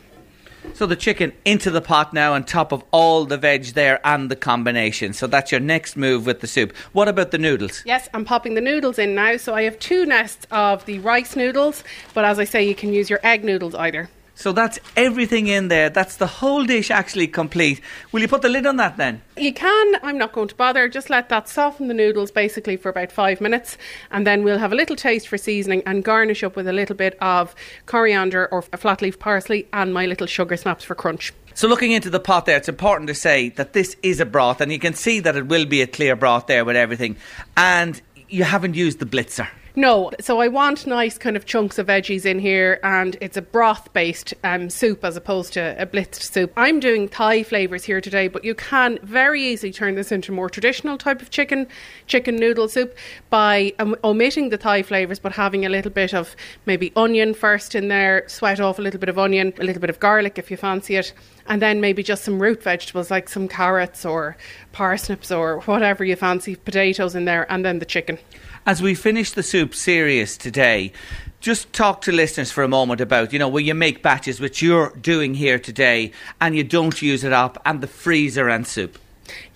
[0.72, 4.30] So the chicken into the pot now on top of all the veg there and
[4.30, 5.12] the combination.
[5.12, 6.74] So that's your next move with the soup.
[6.92, 7.82] What about the noodles?
[7.84, 9.36] Yes, I'm popping the noodles in now.
[9.36, 12.92] So I have two nests of the rice noodles, but as I say, you can
[12.92, 14.08] use your egg noodles either.
[14.36, 15.88] So that's everything in there.
[15.88, 17.80] That's the whole dish actually complete.
[18.10, 19.22] Will you put the lid on that then?
[19.36, 19.94] You can.
[20.02, 20.88] I'm not going to bother.
[20.88, 23.78] Just let that soften the noodles basically for about five minutes,
[24.10, 26.96] and then we'll have a little taste for seasoning and garnish up with a little
[26.96, 27.54] bit of
[27.86, 31.32] coriander or flat leaf parsley and my little sugar snaps for crunch.
[31.54, 34.60] So looking into the pot there, it's important to say that this is a broth,
[34.60, 37.16] and you can see that it will be a clear broth there with everything.
[37.56, 39.48] And you haven't used the blitzer.
[39.76, 43.42] No, so I want nice kind of chunks of veggies in here, and it's a
[43.42, 46.52] broth based um, soup as opposed to a blitzed soup.
[46.56, 50.48] I'm doing Thai flavours here today, but you can very easily turn this into more
[50.48, 51.66] traditional type of chicken
[52.06, 52.96] chicken noodle soup
[53.30, 57.74] by um, omitting the Thai flavours but having a little bit of maybe onion first
[57.74, 60.52] in there, sweat off a little bit of onion, a little bit of garlic if
[60.52, 61.12] you fancy it,
[61.48, 64.36] and then maybe just some root vegetables like some carrots or
[64.70, 68.20] parsnips or whatever you fancy, potatoes in there, and then the chicken.
[68.66, 70.90] As we finish the soup series today,
[71.40, 74.62] just talk to listeners for a moment about, you know, when you make batches, which
[74.62, 78.98] you're doing here today, and you don't use it up, and the freezer and soup.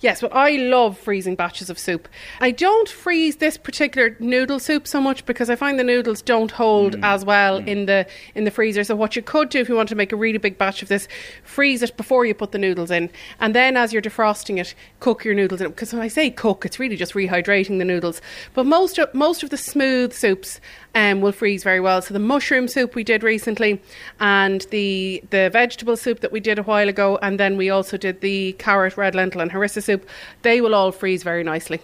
[0.01, 2.07] Yes, well, I love freezing batches of soup.
[2.39, 6.51] I don't freeze this particular noodle soup so much because I find the noodles don't
[6.51, 7.03] hold Mm.
[7.03, 8.85] as well in the in the freezer.
[8.85, 10.87] So what you could do if you want to make a really big batch of
[10.87, 11.09] this,
[11.43, 13.09] freeze it before you put the noodles in,
[13.41, 15.67] and then as you're defrosting it, cook your noodles in.
[15.67, 18.21] Because when I say cook, it's really just rehydrating the noodles.
[18.53, 20.61] But most of most of the smooth soups
[20.95, 22.01] um, will freeze very well.
[22.01, 23.81] So the mushroom soup we did recently,
[24.21, 27.97] and the the vegetable soup that we did a while ago, and then we also
[27.97, 30.07] did the carrot, red lentil, and harissa soup.
[30.43, 31.81] They will all freeze very nicely.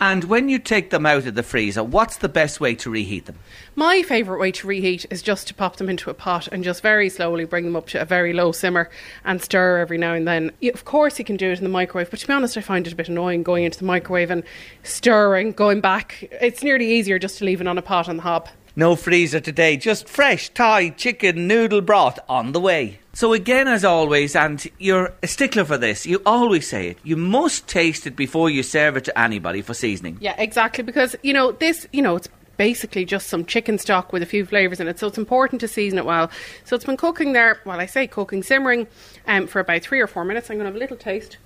[0.00, 3.24] And when you take them out of the freezer, what's the best way to reheat
[3.24, 3.36] them?
[3.74, 6.82] My favourite way to reheat is just to pop them into a pot and just
[6.82, 8.90] very slowly bring them up to a very low simmer
[9.24, 10.52] and stir every now and then.
[10.72, 12.86] Of course, you can do it in the microwave, but to be honest, I find
[12.86, 14.44] it a bit annoying going into the microwave and
[14.84, 16.28] stirring, going back.
[16.40, 18.48] It's nearly easier just to leave it on a pot on the hob.
[18.76, 23.00] No freezer today, just fresh Thai chicken noodle broth on the way.
[23.18, 27.16] So again, as always, and you're a stickler for this, you always say it, you
[27.16, 30.18] must taste it before you serve it to anybody for seasoning.
[30.20, 30.84] Yeah, exactly.
[30.84, 34.46] Because, you know, this, you know, it's basically just some chicken stock with a few
[34.46, 35.00] flavours in it.
[35.00, 36.30] So it's important to season it well.
[36.64, 38.86] So it's been cooking there, well, I say cooking, simmering
[39.26, 40.48] um, for about three or four minutes.
[40.48, 41.38] I'm going to have a little taste.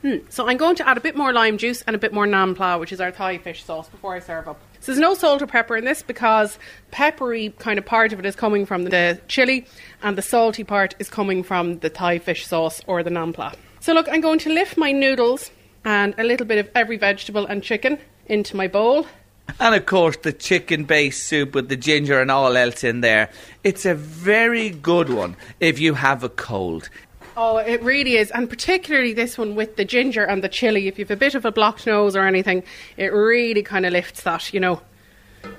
[0.00, 0.16] Hmm.
[0.30, 2.56] So I'm going to add a bit more lime juice and a bit more nam
[2.56, 4.60] pla, which is our Thai fish sauce, before I serve up.
[4.82, 6.58] So there's no salt or pepper in this because
[6.90, 9.64] peppery kind of part of it is coming from the chili,
[10.02, 13.52] and the salty part is coming from the Thai fish sauce or the nam pla.
[13.78, 15.52] So look, I'm going to lift my noodles
[15.84, 19.06] and a little bit of every vegetable and chicken into my bowl.
[19.60, 23.30] And of course, the chicken based soup with the ginger and all else in there.
[23.62, 26.88] It's a very good one if you have a cold.
[27.36, 28.30] Oh, it really is.
[28.30, 30.86] And particularly this one with the ginger and the chili.
[30.86, 32.62] If you've a bit of a blocked nose or anything,
[32.96, 34.82] it really kind of lifts that, you know.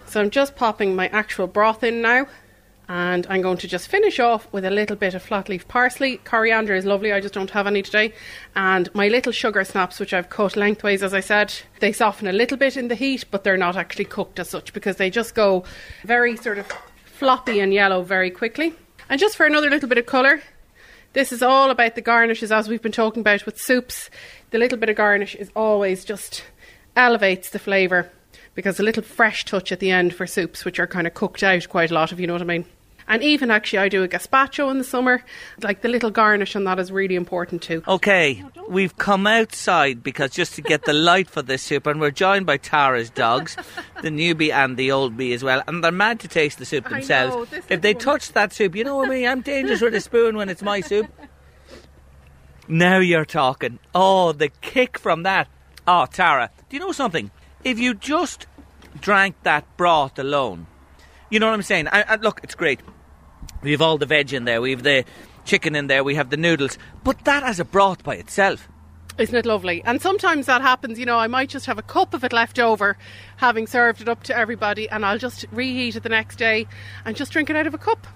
[0.05, 2.27] So I'm just popping my actual broth in now.
[2.89, 6.17] And I'm going to just finish off with a little bit of flat leaf parsley.
[6.17, 8.13] Coriander is lovely, I just don't have any today.
[8.55, 12.33] And my little sugar snaps, which I've cut lengthways, as I said, they soften a
[12.33, 15.33] little bit in the heat, but they're not actually cooked as such because they just
[15.33, 15.63] go
[16.03, 16.67] very sort of
[17.05, 18.73] floppy and yellow very quickly.
[19.09, 20.41] And just for another little bit of colour,
[21.13, 24.09] this is all about the garnishes, as we've been talking about with soups.
[24.49, 26.43] The little bit of garnish is always just
[26.95, 28.11] elevates the flavour.
[28.55, 31.43] because a little fresh touch at the end for soups, which are kind of cooked
[31.43, 32.65] out quite a lot, if you know what I mean.
[33.07, 35.23] And even actually, I do a gazpacho in the summer.
[35.61, 37.83] Like the little garnish on that is really important too.
[37.87, 42.11] Okay, we've come outside because just to get the light for this soup, and we're
[42.11, 43.55] joined by Tara's dogs,
[44.01, 46.87] the newbie and the old bee as well, and they're mad to taste the soup
[46.89, 47.51] themselves.
[47.51, 50.37] know, if they one- touch that soup, you know me, I'm dangerous with a spoon
[50.37, 51.07] when it's my soup.
[52.67, 53.79] Now you're talking.
[53.93, 55.47] Oh, the kick from that.
[55.85, 57.29] Oh, Tara, do you know something?
[57.63, 58.47] If you just
[58.99, 60.67] drank that broth alone,
[61.29, 61.87] you know what I'm saying?
[61.87, 62.79] I, I, look, it's great.
[63.63, 64.61] We have all the veg in there.
[64.61, 65.05] We have the
[65.45, 66.03] chicken in there.
[66.03, 66.77] We have the noodles.
[67.03, 68.67] But that as a broth by itself.
[69.17, 69.83] Isn't it lovely?
[69.85, 72.57] And sometimes that happens, you know, I might just have a cup of it left
[72.57, 72.97] over,
[73.37, 76.67] having served it up to everybody, and I'll just reheat it the next day
[77.05, 78.07] and just drink it out of a cup.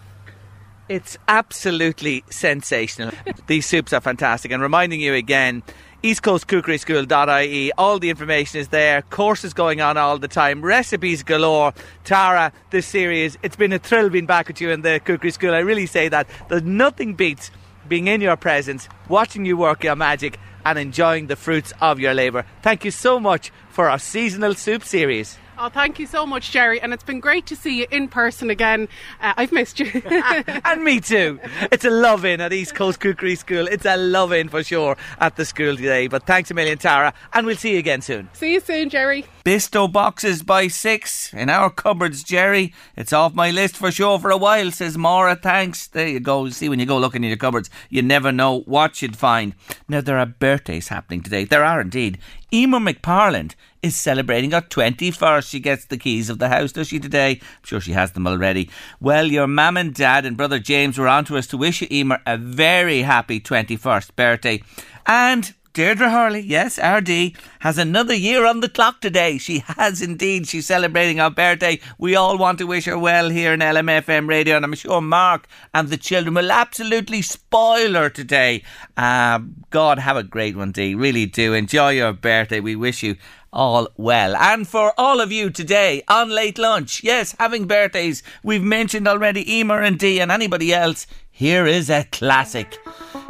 [0.89, 3.11] It's absolutely sensational.
[3.45, 4.51] These soups are fantastic.
[4.51, 5.61] And reminding you again,
[6.03, 9.01] eastcoastcookeryschool.ie, all the information is there.
[9.03, 10.61] Courses going on all the time.
[10.61, 11.73] Recipes galore.
[12.03, 15.53] Tara, this series, it's been a thrill being back with you in the cookery school.
[15.53, 16.27] I really say that.
[16.49, 17.51] There's nothing beats
[17.87, 22.13] being in your presence, watching you work your magic, and enjoying the fruits of your
[22.13, 22.45] labour.
[22.61, 25.37] Thank you so much for our seasonal soup series.
[25.59, 28.51] Oh, thank you so much, Jerry, and it's been great to see you in person
[28.51, 28.87] again.
[29.19, 30.03] Uh, I've missed you.
[30.05, 31.39] and me too.
[31.71, 33.67] It's a love in at East Coast Cookery School.
[33.67, 36.05] It's a love in for sure at the school today.
[36.07, 38.29] But thanks a million, Tara, and we'll see you again soon.
[38.33, 39.25] see you soon, Jerry.
[39.43, 42.71] Bisto boxes by six in our cupboards, Jerry.
[42.95, 45.35] It's off my list for sure for a while, says Maura.
[45.35, 45.87] Thanks.
[45.87, 46.49] There you go.
[46.49, 49.55] See, when you go looking in your cupboards, you never know what you'd find.
[49.87, 51.45] Now, there are birthdays happening today.
[51.45, 52.19] There are indeed.
[52.53, 55.49] Emer McParland is celebrating her 21st.
[55.49, 57.39] She gets the keys of the house, does she, today?
[57.41, 58.69] I'm sure she has them already.
[58.99, 61.87] Well, your mum and dad and brother James were on to us to wish you,
[61.91, 64.61] Emer, a very happy 21st birthday.
[65.05, 69.37] And Deirdre Hurley, yes, RD, has another year on the clock today.
[69.37, 70.47] She has indeed.
[70.47, 71.79] She's celebrating her birthday.
[71.99, 75.47] We all want to wish her well here in LMFM Radio, and I'm sure Mark
[75.75, 78.63] and the children will absolutely spoil her today.
[78.97, 80.95] Uh, God, have a great one, Dee.
[80.95, 81.53] Really do.
[81.53, 82.59] Enjoy your birthday.
[82.59, 83.15] We wish you
[83.51, 84.35] all well.
[84.35, 89.59] And for all of you today on late lunch, yes, having birthdays, we've mentioned already
[89.59, 91.07] Emer and Dee and anybody else.
[91.31, 92.77] Here is a classic.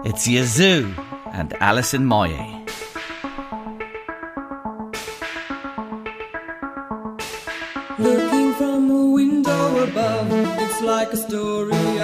[0.05, 0.93] It's Yazoo
[1.31, 2.55] and Alison Moyet.
[7.99, 11.96] Looking from a window above, it's like a story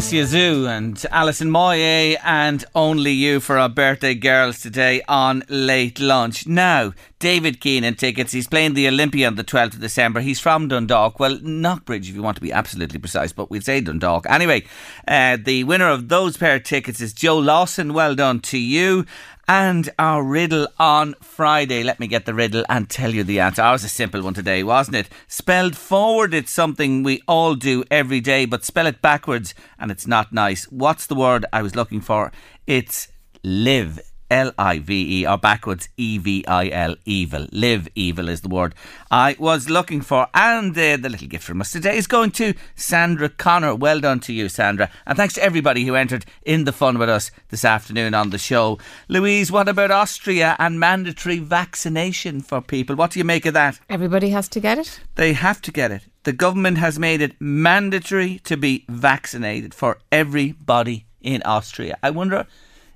[0.00, 6.00] Yes, Yazoo and Alison Moyet and Only You for our birthday girls today on Late
[6.00, 6.46] Lunch.
[6.46, 8.32] Now, David Keenan tickets.
[8.32, 10.20] He's playing the Olympia on the 12th of December.
[10.20, 11.20] He's from Dundalk.
[11.20, 14.24] Well, Knockbridge, if you want to be absolutely precise, but we'd say Dundalk.
[14.30, 14.64] Anyway,
[15.06, 17.92] uh, the winner of those pair of tickets is Joe Lawson.
[17.92, 19.04] Well done to you.
[19.52, 21.82] And our riddle on Friday.
[21.82, 23.62] Let me get the riddle and tell you the answer.
[23.62, 25.08] Ours was a simple one today, wasn't it?
[25.26, 30.06] Spelled forward, it's something we all do every day, but spell it backwards and it's
[30.06, 30.66] not nice.
[30.66, 32.30] What's the word I was looking for?
[32.68, 33.08] It's
[33.42, 33.98] live.
[34.30, 37.46] L I V E, or backwards E V I L, evil.
[37.52, 38.74] Live evil is the word
[39.10, 40.28] I was looking for.
[40.34, 43.74] And uh, the little gift from us today is going to Sandra Connor.
[43.74, 44.90] Well done to you, Sandra.
[45.06, 48.38] And thanks to everybody who entered in the fun with us this afternoon on the
[48.38, 48.78] show.
[49.08, 52.96] Louise, what about Austria and mandatory vaccination for people?
[52.96, 53.80] What do you make of that?
[53.88, 55.00] Everybody has to get it.
[55.16, 56.02] They have to get it.
[56.22, 61.96] The government has made it mandatory to be vaccinated for everybody in Austria.
[62.02, 62.46] I wonder,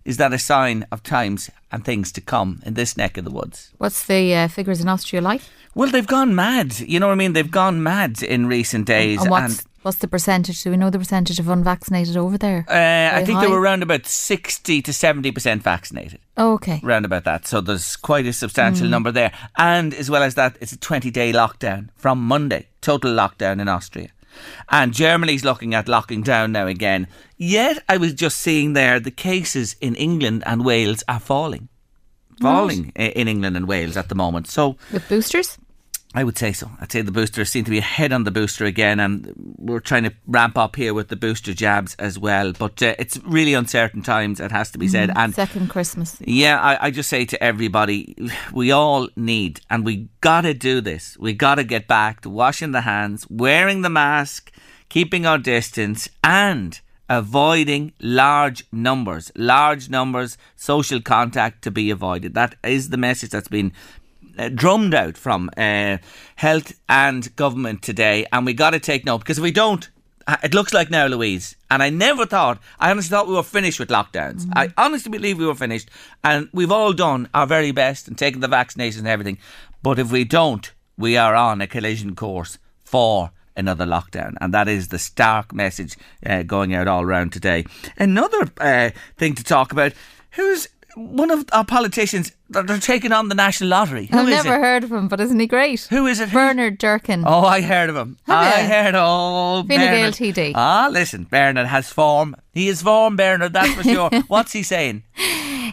[0.05, 3.31] is that a sign of times and things to come in this neck of the
[3.31, 3.73] woods?
[3.79, 5.43] What's the uh, figures in Austria like?
[5.75, 6.79] Well, they've gone mad.
[6.81, 7.33] You know what I mean?
[7.33, 9.21] They've gone mad in recent days.
[9.23, 10.63] And what's what's the percentage?
[10.63, 12.65] Do we know the percentage of unvaccinated over there?
[12.69, 13.45] uh, I think high?
[13.47, 16.21] they were around about 60 to 70% vaccinated.
[16.37, 16.81] Oh, okay.
[16.83, 17.47] Round about that.
[17.47, 18.91] So there's quite a substantial Mm.
[18.91, 19.33] number there.
[19.59, 22.69] And as well as that, it's a 20 day lockdown from Monday.
[22.81, 24.09] Total lockdown in Austria.
[24.69, 27.07] And Germany's looking at locking down now again.
[27.37, 31.69] Yet, I was just seeing there the cases in England and Wales are falling.
[32.41, 34.49] Falling i- in England and Wales at the moment.
[34.49, 35.59] So With boosters?
[36.17, 36.71] I would say so.
[36.81, 40.05] I'd say the boosters seem to be ahead on the booster again, and we're trying
[40.05, 42.53] to ramp up here with the booster jabs as well.
[42.53, 45.11] But uh, it's really uncertain times, it has to be said.
[45.17, 46.17] And Second Christmas.
[46.21, 48.17] yeah, I, I just say to everybody,
[48.53, 51.19] we all need, and we gotta do this.
[51.19, 54.53] We gotta get back to washing the hands, wearing the mask,
[54.89, 59.33] keeping our distance, and avoiding large numbers.
[59.35, 62.35] Large numbers, social contact to be avoided.
[62.35, 63.73] That is the message that's been
[64.39, 65.99] uh, drummed out from uh,
[66.37, 69.89] health and government today, and we got to take note because if we don't,
[70.27, 71.57] uh, it looks like now, Louise.
[71.71, 74.47] And I never thought, I honestly thought we were finished with lockdowns.
[74.55, 75.91] I honestly believe we were finished,
[76.23, 79.39] and we've all done our very best and taken the vaccinations and everything.
[79.83, 84.69] But if we don't, we are on a collision course for another lockdown, and that
[84.69, 87.65] is the stark message uh, going out all around today.
[87.99, 89.93] Another uh, thing to talk about:
[90.33, 94.07] who's one of our politicians that are taking on the national lottery?
[94.07, 94.61] Who I've never it?
[94.61, 95.83] heard of him, but isn't he great?
[95.91, 96.33] Who is it?
[96.33, 97.25] Bernard Durkan.
[97.27, 98.17] Oh, I heard of him.
[98.27, 98.69] Have I you?
[98.69, 98.95] heard.
[98.97, 100.11] Oh, Fine Gael.
[100.13, 100.53] TD.
[100.55, 102.37] Ah, listen, Bernard has form.
[102.53, 103.53] He is form, Bernard.
[103.53, 104.11] That's for sure.
[104.29, 105.03] What's he saying?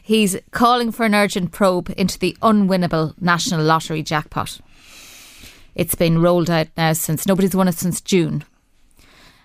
[0.04, 4.60] He's calling for an urgent probe into the unwinnable national lottery jackpot.
[5.76, 8.44] It's been rolled out now since nobody's won it since June.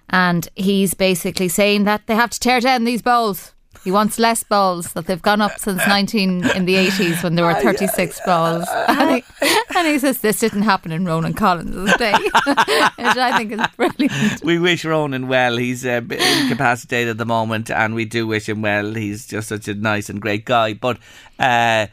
[0.09, 3.53] And he's basically saying that they have to tear down these balls.
[3.87, 7.45] He wants less balls, that they've gone up since 19 in the 80s when there
[7.45, 8.67] were 36 balls.
[8.89, 9.25] And he,
[9.77, 14.43] and he says this didn't happen in Ronan Collins' day, which I think is brilliant.
[14.43, 15.57] We wish Ronan well.
[15.57, 18.93] He's uh, incapacitated at the moment, and we do wish him well.
[18.93, 20.75] He's just such a nice and great guy.
[20.75, 20.99] But
[21.39, 21.87] uh,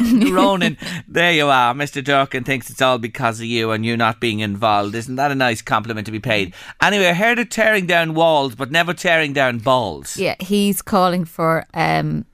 [0.30, 0.76] Ronan,
[1.08, 1.74] there you are.
[1.74, 2.02] Mr.
[2.02, 4.94] Durkan thinks it's all because of you and you not being involved.
[4.94, 6.54] Isn't that a nice compliment to be paid?
[6.80, 10.16] Anyway, I heard of tearing down walls, but never tearing down balls.
[10.16, 12.24] Yeah, he's calling for um,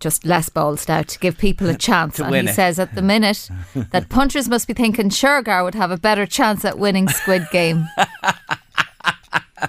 [0.00, 2.18] just less balls now to give people a chance.
[2.18, 2.54] And he it.
[2.54, 6.64] says at the minute that punchers must be thinking Shergar would have a better chance
[6.64, 7.86] at winning Squid Game.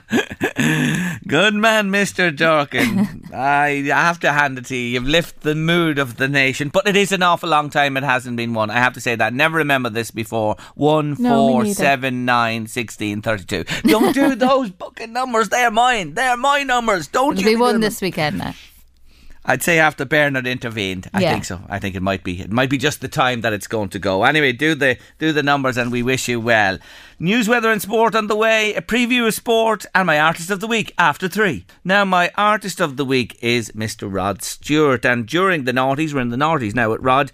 [1.28, 2.36] Good man, Mr.
[2.36, 3.32] Durkan.
[3.34, 4.86] I, I have to hand it to you.
[4.93, 8.04] You've lifted the mood of the nation, but it is an awful long time it
[8.04, 8.70] hasn't been won.
[8.70, 9.34] I have to say that.
[9.34, 10.56] Never remember this before.
[10.76, 11.76] One, No, me four, neither.
[11.76, 13.64] seven, nine, sixteen, thirty-two.
[13.88, 15.50] Don't do those fucking numbers.
[15.50, 16.14] They're mine.
[16.14, 17.08] They're my numbers.
[17.08, 18.54] Don't It'll you be won this weekend now.
[19.48, 21.08] I'd say after Bernard intervened.
[21.14, 21.32] I Yeah.
[21.34, 21.62] think so.
[21.70, 22.41] I think it might be.
[22.41, 24.24] It might be just the time that it's going to go.
[24.24, 26.80] Anyway, do the do the numbers, and we wish you well.
[27.20, 28.74] News, weather, and sport on the way.
[28.74, 31.66] A preview of sport, and my artist of the week after three.
[31.84, 34.12] Now, my artist of the week is Mr.
[34.12, 37.32] Rod Stewart, and during the noughties, we're in the noughties now at Rod.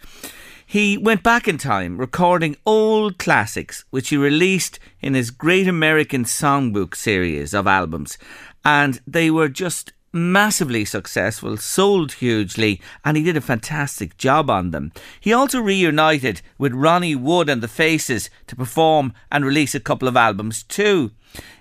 [0.66, 6.24] He went back in time, recording old classics, which he released in his Great American
[6.24, 8.18] Songbook series of albums.
[8.64, 14.72] And they were just massively successful, sold hugely, and he did a fantastic job on
[14.72, 14.91] them.
[15.20, 20.07] He also reunited with Ronnie Wood and the Faces to perform and release a couple
[20.07, 21.12] of albums too.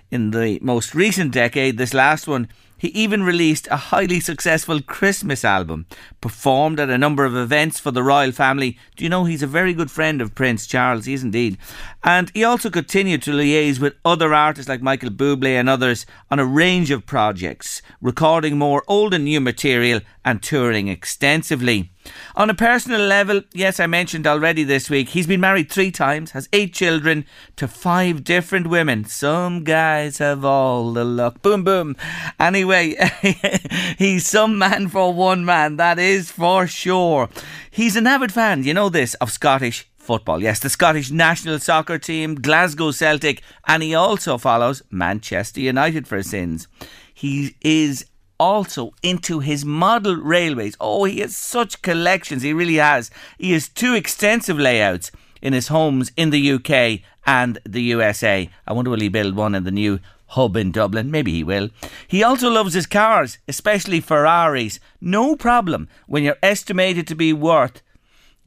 [0.09, 2.49] In the most recent decade, this last one,
[2.81, 5.85] he even released a highly successful Christmas album,
[6.19, 8.75] performed at a number of events for the royal family.
[8.95, 11.05] Do you know he's a very good friend of Prince Charles?
[11.05, 11.59] He is indeed.
[12.03, 16.39] And he also continued to liaise with other artists like Michael Bublé and others on
[16.39, 21.91] a range of projects, recording more old and new material and touring extensively.
[22.35, 26.31] On a personal level, yes, I mentioned already this week, he's been married three times,
[26.31, 27.25] has eight children
[27.57, 29.05] to five different women.
[29.05, 31.43] Some guys have all the luck.
[31.43, 31.95] Boom, boom.
[32.39, 32.95] Anyway,
[33.99, 37.29] he's some man for one man, that is for sure.
[37.69, 40.41] He's an avid fan, you know this, of Scottish football.
[40.41, 46.17] Yes, the Scottish national soccer team, Glasgow Celtic, and he also follows Manchester United for
[46.17, 46.67] his sins.
[47.13, 48.05] He is
[48.39, 50.75] also into his model railways.
[50.79, 52.41] Oh, he has such collections.
[52.41, 53.11] He really has.
[53.37, 58.49] He has two extensive layouts in his homes in the UK and the USA.
[58.67, 61.11] I wonder will he build one in the new hub in Dublin?
[61.11, 61.69] Maybe he will.
[62.07, 64.79] He also loves his cars, especially Ferraris.
[64.99, 67.81] No problem when you're estimated to be worth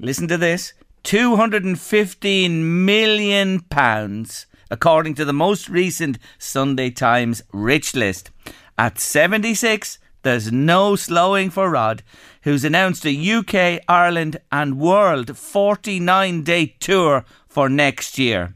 [0.00, 0.72] listen to this
[1.04, 8.30] 215 million pounds according to the most recent Sunday Times rich list.
[8.76, 12.02] At 76 there's no slowing for Rod
[12.42, 18.54] who's announced a UK Ireland and world 49 day tour for next year.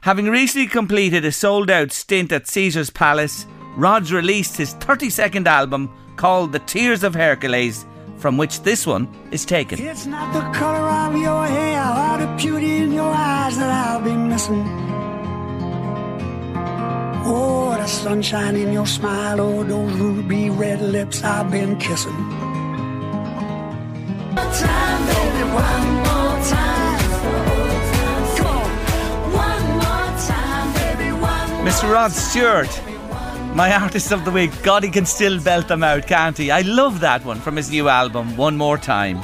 [0.00, 5.90] Having recently completed a sold out stint at Caesar's Palace Rod's released his 32nd album
[6.16, 7.86] called The Tears of Hercules
[8.22, 12.30] from which this one is taken It's not the color of your hair or the
[12.36, 14.64] beauty in your eyes that I'll be missing.
[17.26, 22.16] Oh, the sunshine in your smile, oh, those ruby red lips I've been kissing.
[24.62, 27.00] Time, baby, one more time.
[28.38, 28.72] Come on.
[31.66, 31.90] Mr.
[31.92, 32.72] Rod Stewart,
[33.54, 34.50] my artist of the week.
[34.62, 36.50] God, he can still belt them out, can't he?
[36.50, 39.20] I love that one from his new album, One More Time.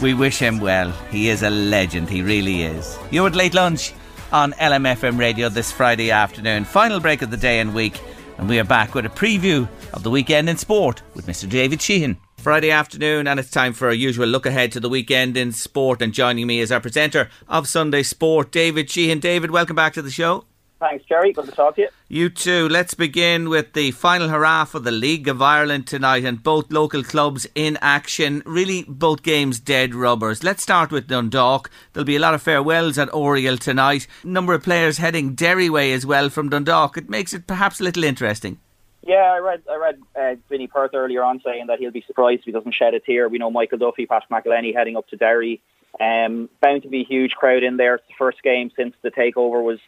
[0.00, 0.90] We wish him well.
[1.10, 2.98] He is a legend, he really is.
[3.10, 3.92] You're at late lunch
[4.32, 6.64] on LMFM radio this Friday afternoon.
[6.64, 8.00] Final break of the day and week,
[8.38, 11.48] and we are back with a preview of the weekend in sport with Mr.
[11.48, 12.16] David Sheehan.
[12.38, 16.00] Friday afternoon, and it's time for our usual look ahead to the weekend in sport.
[16.00, 19.18] And joining me is our presenter of Sunday Sport, David Sheehan.
[19.18, 20.44] David, welcome back to the show.
[20.78, 21.32] Thanks, Jerry.
[21.32, 21.88] Good to talk to you.
[22.08, 22.68] You too.
[22.68, 27.02] Let's begin with the final hurrah for the League of Ireland tonight and both local
[27.02, 28.42] clubs in action.
[28.44, 30.44] Really, both games dead rubbers.
[30.44, 31.70] Let's start with Dundalk.
[31.92, 34.06] There'll be a lot of farewells at Oriel tonight.
[34.22, 36.98] Number of players heading Derry way as well from Dundalk.
[36.98, 38.58] It makes it perhaps a little interesting.
[39.02, 42.40] Yeah, I read I read uh, Vinny Perth earlier on saying that he'll be surprised
[42.40, 43.28] if he doesn't shed a tear.
[43.28, 45.62] We know Michael Duffy, Pat McEleney heading up to Derry.
[46.00, 47.96] Um, bound to be a huge crowd in there.
[47.96, 49.78] It's the first game since the takeover was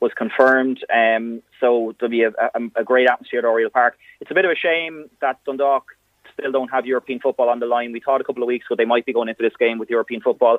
[0.00, 0.84] was confirmed.
[0.94, 3.98] Um, so there'll be a, a, a, great atmosphere at Oriel Park.
[4.20, 5.96] It's a bit of a shame that Dundalk
[6.38, 7.92] still don't have European football on the line.
[7.92, 9.90] We thought a couple of weeks ago they might be going into this game with
[9.90, 10.58] European football.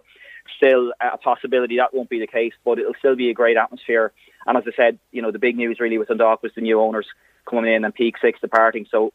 [0.58, 4.12] Still a possibility that won't be the case, but it'll still be a great atmosphere.
[4.46, 6.82] And as I said, you know, the big news really with Dundalk was the new
[6.82, 7.08] owners
[7.50, 8.88] coming in and Peak Six departing.
[8.92, 9.14] So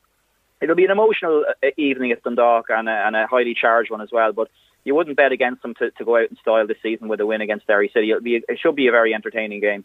[0.61, 4.01] it'll be an emotional uh, evening at Dundalk and a, and a highly charged one
[4.01, 4.33] as well.
[4.33, 4.49] But
[4.85, 7.27] you wouldn't bet against them to, to go out in style this season with a
[7.27, 8.13] win against Derry City.
[8.23, 9.85] Be, it should be a very entertaining game.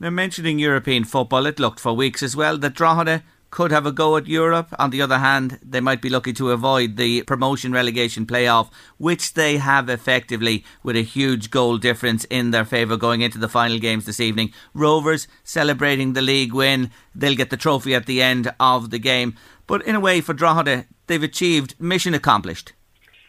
[0.00, 3.22] Now, mentioning European football, it looked for weeks as well that Drogheda
[3.52, 4.74] could have a go at Europe.
[4.78, 9.34] On the other hand, they might be lucky to avoid the promotion relegation playoff, which
[9.34, 13.78] they have effectively with a huge goal difference in their favour going into the final
[13.78, 14.52] games this evening.
[14.74, 16.90] Rovers celebrating the league win.
[17.14, 19.36] They'll get the trophy at the end of the game.
[19.66, 22.72] But in a way, for Drogheda, they've achieved mission accomplished.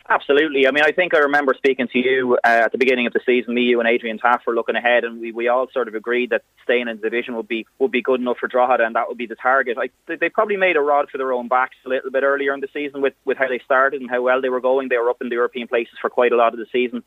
[0.10, 0.68] Absolutely.
[0.68, 3.22] I mean, I think I remember speaking to you uh, at the beginning of the
[3.26, 3.54] season.
[3.54, 6.32] Me, you, and Adrian Taff were looking ahead, and we, we all sort of agreed
[6.32, 9.08] that staying in the division would be would be good enough for Drogheda, and that
[9.08, 9.78] would be the target.
[9.80, 12.60] I, they probably made a rod for their own backs a little bit earlier in
[12.60, 14.90] the season with, with how they started and how well they were going.
[14.90, 17.02] They were up in the European places for quite a lot of the season.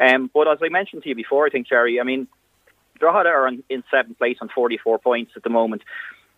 [0.00, 2.26] Um, but as I mentioned to you before, I think Jerry, I mean,
[2.98, 5.82] Drogheda are in, in seventh place on 44 points at the moment.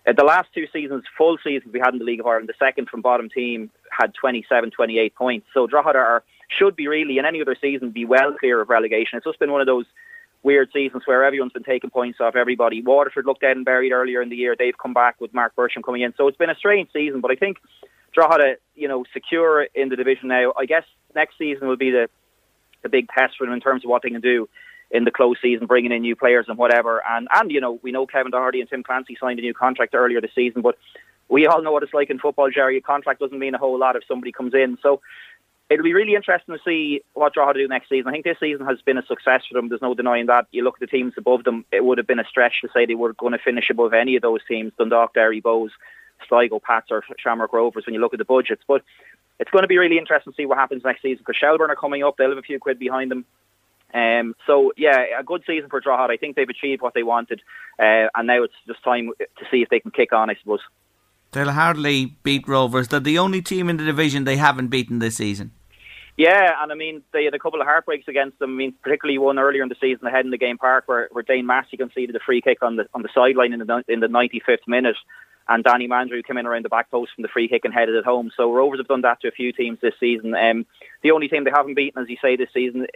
[0.07, 2.55] Uh, the last two seasons, full seasons we had in the League of Ireland, the
[2.59, 5.47] second from bottom team had 27, 28 points.
[5.55, 6.25] So Drogheda are,
[6.59, 9.17] should be really, in any other season, be well clear of relegation.
[9.17, 9.87] It's just been one of those
[10.43, 12.83] weird seasons where everyone's been taking points off everybody.
[12.83, 14.57] Waterford looked dead and buried earlier in the year.
[14.59, 16.15] They've come back with Marc Bircham coming in.
[16.17, 17.59] So it's been a strange season, but I think
[18.13, 20.53] Drogheda, you know, secure in the division now.
[20.59, 20.85] I guess
[21.15, 22.09] next season will be the,
[22.83, 24.49] the big test for them in terms of what they can do
[24.91, 27.03] in the close season, bringing in new players and whatever.
[27.09, 29.95] And and you know, we know Kevin Doherty and Tim Clancy signed a new contract
[29.95, 30.77] earlier this season, but
[31.33, 32.77] we all know what it's like in football, Jerry.
[32.77, 34.77] A contract doesn't mean a whole lot if somebody comes in.
[34.83, 35.01] So
[35.71, 38.09] it'll be really interesting to see what Drogheda do next season.
[38.09, 39.71] I think this season has been a success for them.
[39.71, 40.47] There's no denying that.
[40.53, 42.85] You look at the teams above them, it would have been a stretch to say
[42.85, 45.71] they were going to finish above any of those teams, Dundalk, Derry, Bohs,
[46.29, 48.63] Sligo, Pats or Shamrock Rovers when you look at the budgets.
[48.69, 48.83] But
[49.41, 51.77] it's going to be really interesting to see what happens next season because Shelbourne are
[51.77, 52.19] coming up.
[52.19, 53.25] They'll have a few quid behind them.
[53.95, 56.13] Um, so yeah, a good season for Drogheda.
[56.13, 57.41] I think they've achieved what they wanted,
[57.79, 60.29] uh, and now it's just time to see if they can kick on.
[60.29, 60.61] I suppose
[61.33, 62.89] they'll hardly beat Rovers.
[62.89, 65.53] They're the only team in the division they haven't beaten this season.
[66.17, 68.51] Yeah, and I mean they had a couple of heartbreaks against them.
[68.51, 71.23] I mean, particularly one earlier in the season ahead in the game park where, where
[71.23, 74.09] Dane Massey conceded a free kick on the on the sideline in the in the
[74.09, 74.97] 95th minute,
[75.49, 77.95] and Danny Mandroiu came in around the back post from the free kick and headed
[77.95, 78.31] it home.
[78.37, 80.35] So Rovers have done that to a few teams this season.
[80.35, 80.67] Um,
[81.03, 82.87] the only team they haven't beaten, as you say, this season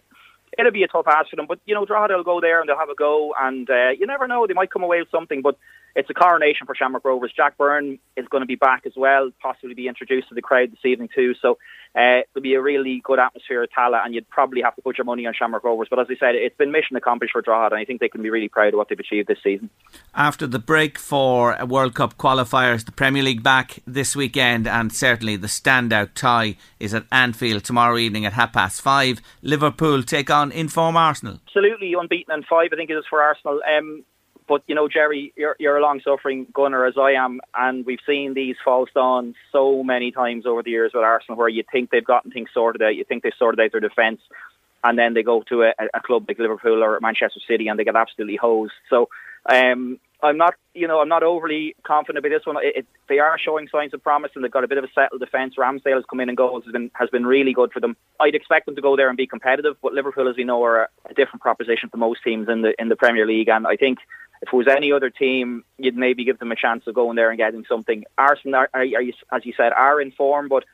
[0.59, 1.47] it'll be a tough ask for them.
[1.47, 4.07] But you know, Drogheda will go there and they'll have a go, and uh, you
[4.07, 5.43] never know, they might come away with something.
[5.43, 5.59] But
[5.97, 7.33] it's a coronation for Shamrock Rovers.
[7.35, 10.71] Jack Byrne is going to be back as well, possibly be introduced to the crowd
[10.71, 11.35] this evening too.
[11.41, 11.57] So
[11.99, 14.99] uh, it'll be a really good atmosphere at Tallaght, and you'd probably have to put
[14.99, 15.89] your money on Shamrock Rovers.
[15.89, 18.23] But as I said, it's been mission accomplished for Drogheda, and I think they can
[18.23, 19.71] be really proud of what they've achieved this season.
[20.15, 25.37] After the break for World Cup qualifiers, the Premier League back this weekend, and certainly
[25.37, 29.23] the standout tie is at Anfield tomorrow evening at half past five.
[29.41, 31.41] Liverpool take on inform Arsenal.
[31.47, 33.63] Absolutely unbeaten and five, I think it is for Arsenal.
[33.67, 34.05] Um,
[34.49, 38.35] but you know, Jerry, you're you're a long-suffering gunner as I am, and we've seen
[38.35, 42.05] these false dawns so many times over the years with Arsenal, where you think they've
[42.05, 44.21] gotten things sorted out, you think they've sorted out their defence,
[44.85, 47.85] and then they go to a, a club like Liverpool or Manchester City and they
[47.85, 48.75] get absolutely hosed.
[48.91, 49.09] So.
[49.49, 52.57] Um, I'm not, you know, I'm not overly confident about this one.
[52.65, 54.89] It, it, they are showing signs of promise, and they've got a bit of a
[54.95, 55.55] settled defence.
[55.57, 57.97] Ramsdale has come in and goals has been has been really good for them.
[58.19, 60.85] I'd expect them to go there and be competitive, but Liverpool, as we know, are
[60.85, 63.77] a, a different proposition for most teams in the in the Premier League, and I
[63.77, 63.99] think
[64.43, 67.31] if it was any other team, you'd maybe give them a chance of going there
[67.31, 68.05] and getting something.
[68.19, 70.65] Arsenal, are, are, are, as you said, are in form, but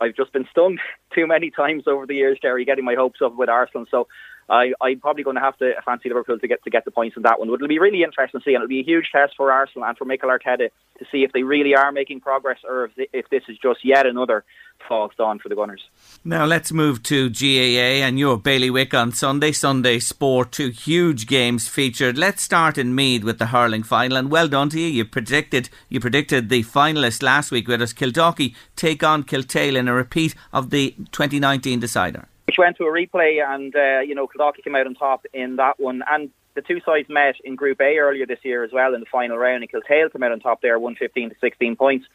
[0.00, 0.78] I've just been stung
[1.14, 3.86] too many times over the years, Jerry, getting my hopes up with Arsenal.
[3.90, 4.08] So
[4.48, 7.16] I, I'm probably going to have to fancy Liverpool to get to get the points
[7.16, 7.48] in that one.
[7.48, 9.86] But it'll be really interesting to see, and it'll be a huge test for Arsenal
[9.86, 10.68] and for Mikel Arteta
[10.98, 14.06] to see if they really are making progress or if, if this is just yet
[14.06, 14.44] another
[14.88, 15.82] false dawn for the Gunners.
[16.24, 19.50] Now let's move to GAA and your bailiwick on Sunday.
[19.50, 22.16] Sunday Sport, two huge games featured.
[22.16, 24.86] Let's start in Meath with the hurling final, and well done to you.
[24.86, 27.92] You predicted you predicted the finalists last week with us.
[27.92, 32.28] Kildalkey take on Kiltale in a repeat of the 2019 decider.
[32.46, 35.56] Which went to a replay, and uh, you know Kildalkey came out on top in
[35.56, 38.94] that one, and the two sides met in Group A earlier this year as well
[38.94, 42.06] in the final round, and Kiltale came out on top there, 115 to 16 points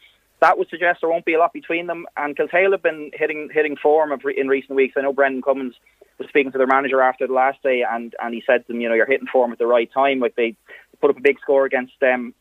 [0.42, 2.04] that would suggest there won't be a lot between them.
[2.16, 4.94] And Kiltale have been hitting hitting form in recent weeks.
[4.98, 5.74] I know Brendan Cummins
[6.18, 8.80] was speaking to their manager after the last day, and, and he said to them,
[8.80, 10.18] you know, you're hitting form at the right time.
[10.18, 10.56] Like they
[11.00, 12.34] put up a big score against them.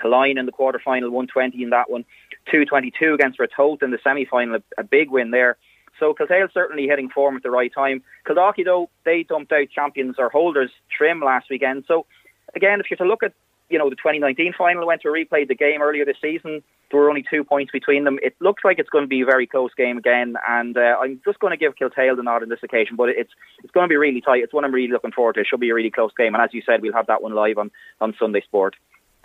[0.00, 2.04] Killeen in the quarter final, 120 in that one,
[2.52, 5.56] 222 against Ratoath in the semi final, a, a big win there.
[5.98, 8.02] So Kiltale certainly hitting form at the right time.
[8.26, 11.84] Kildalkey, though, they dumped out champions or holders Trim last weekend.
[11.86, 12.06] So
[12.54, 13.32] again, if you're to look at
[13.70, 16.62] you know the 2019 final, went to replay the game earlier this season.
[16.90, 18.18] There were only two points between them.
[18.22, 21.20] It looks like it's going to be a very close game again, and uh, I'm
[21.24, 22.96] just going to give Kiltale the nod on this occasion.
[22.96, 23.32] But it's
[23.62, 24.42] it's going to be really tight.
[24.42, 25.40] It's one I'm really looking forward to.
[25.40, 27.34] It should be a really close game, and as you said, we'll have that one
[27.34, 27.70] live on
[28.00, 28.76] on Sunday Sport.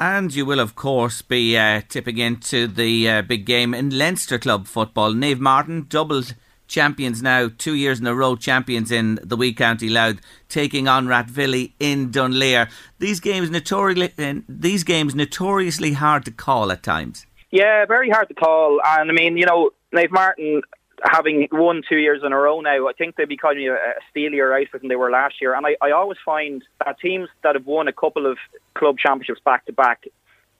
[0.01, 4.39] And you will, of course, be uh, tipping into the uh, big game in Leinster
[4.39, 5.11] Club football.
[5.11, 6.35] Naomh Martin doubled
[6.69, 11.07] champions now, two years in a row, champions in the Wee County Louth, taking on
[11.07, 12.69] Rathvilly in Dunleer.
[12.99, 17.25] These games notoriously, uh, these games notoriously hard to call at times.
[17.51, 18.79] Yeah, very hard to call.
[18.85, 20.61] And I mean, you know, Naomh Máirtín
[21.03, 23.93] having won two years in a row now, I think they'll be kind of a
[24.11, 25.55] steelier outfit than they were last year.
[25.55, 28.37] And I, I always find that teams that have won a couple of
[28.75, 30.03] club championships back to back,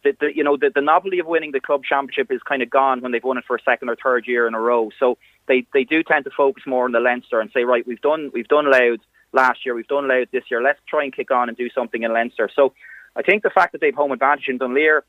[0.04, 2.70] the, the, you know, the, the novelty of winning the club championship is kind of
[2.70, 4.90] gone when they've won it for a second or third year in a row.
[5.00, 8.02] So they, they do tend to focus more on the Leinster and say, right, we've
[8.02, 10.62] done we've done Louth last year, we've done Louth this year.
[10.62, 12.50] Let's try and kick on and do something in Leinster.
[12.56, 12.74] So
[13.16, 15.04] I think the fact that they've home advantage in Dunleer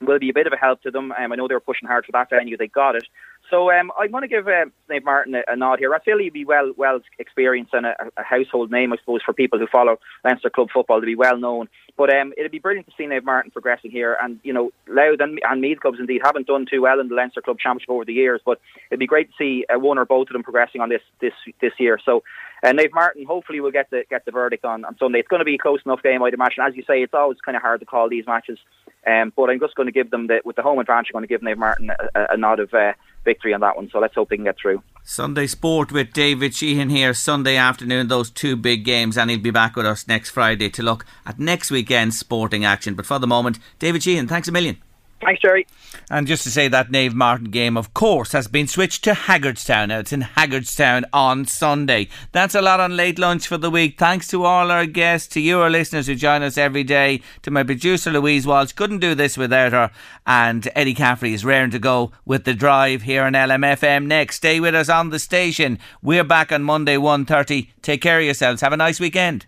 [0.00, 1.12] will be a bit of a help to them.
[1.12, 3.04] Um, I know they were pushing hard for that venue; they got it.
[3.50, 5.94] So um, I want to give uh, Naomh Máirtín a, a nod here.
[5.94, 9.32] I feel he'd be well well experienced and a, a, household name, I suppose, for
[9.32, 11.68] people who follow Leinster club football to be well known.
[11.96, 14.16] But um, it'd be brilliant to see Naomh Máirtín progressing here.
[14.20, 17.14] And you know, Louth and, and Meath clubs indeed haven't done too well in the
[17.14, 18.40] Leinster club championship over the years.
[18.44, 21.02] But it'd be great to see uh, one or both of them progressing on this
[21.20, 21.98] this this year.
[22.04, 22.24] So
[22.64, 25.20] uh, Naomh Máirtín hopefully will get the get the verdict on, on Sunday.
[25.20, 26.64] It's going to be a close enough game, I'd imagine.
[26.66, 28.58] As you say, it's always kind of hard to call these matches.
[29.06, 31.10] Um, but I'm just going to give them the with the home advantage.
[31.14, 32.92] I'm going to give Naomh Máirtín a, a, a nod of uh,
[33.24, 33.88] victory on that one.
[33.92, 34.82] So let's hope they can get through.
[35.04, 39.50] Sunday Sport with David Sheehan here Sunday afternoon, those two big games, and he'll be
[39.50, 42.94] back with us next Friday to look at next weekend's sporting action.
[42.94, 44.78] But for the moment, David Sheehan, thanks a million.
[45.26, 45.66] Thanks, Jerry.
[46.08, 49.88] And just to say that Naomh Máirtín game, of course, has been switched to Haggardstown.
[49.88, 52.06] Now it's in Haggardstown on Sunday.
[52.30, 53.98] That's a lot on late lunch for the week.
[53.98, 57.50] Thanks to all our guests, to you, our listeners who join us every day, to
[57.50, 58.70] my producer Louise Walsh.
[58.70, 59.90] Couldn't do this without her.
[60.28, 64.36] And Eddie Caffrey is raring to go with the drive here on LMFM next.
[64.36, 65.80] Stay with us on the station.
[66.02, 67.70] We're back on Monday 1.30.
[67.82, 68.60] Take care of yourselves.
[68.60, 69.46] Have a nice weekend.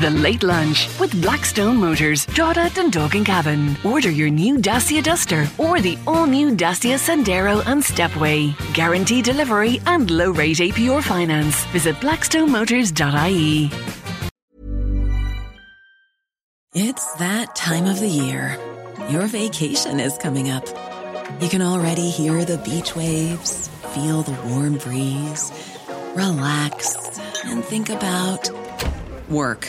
[0.00, 3.76] The Late Lunch with Blackstone Motors, Drogheda, Dundalk and Cavan.
[3.84, 8.54] Order your new Dacia Duster or the all-new Dacia Sandero and Stepway.
[8.72, 11.66] Guaranteed delivery and low rate APR finance.
[11.66, 13.70] Visit blackstonemotors.ie.
[16.72, 18.56] It's that time of the year.
[19.10, 20.66] Your vacation is coming up.
[21.42, 25.52] You can already hear the beach waves, feel the warm breeze,
[26.14, 26.96] relax,
[27.44, 28.50] and think about
[29.28, 29.68] work.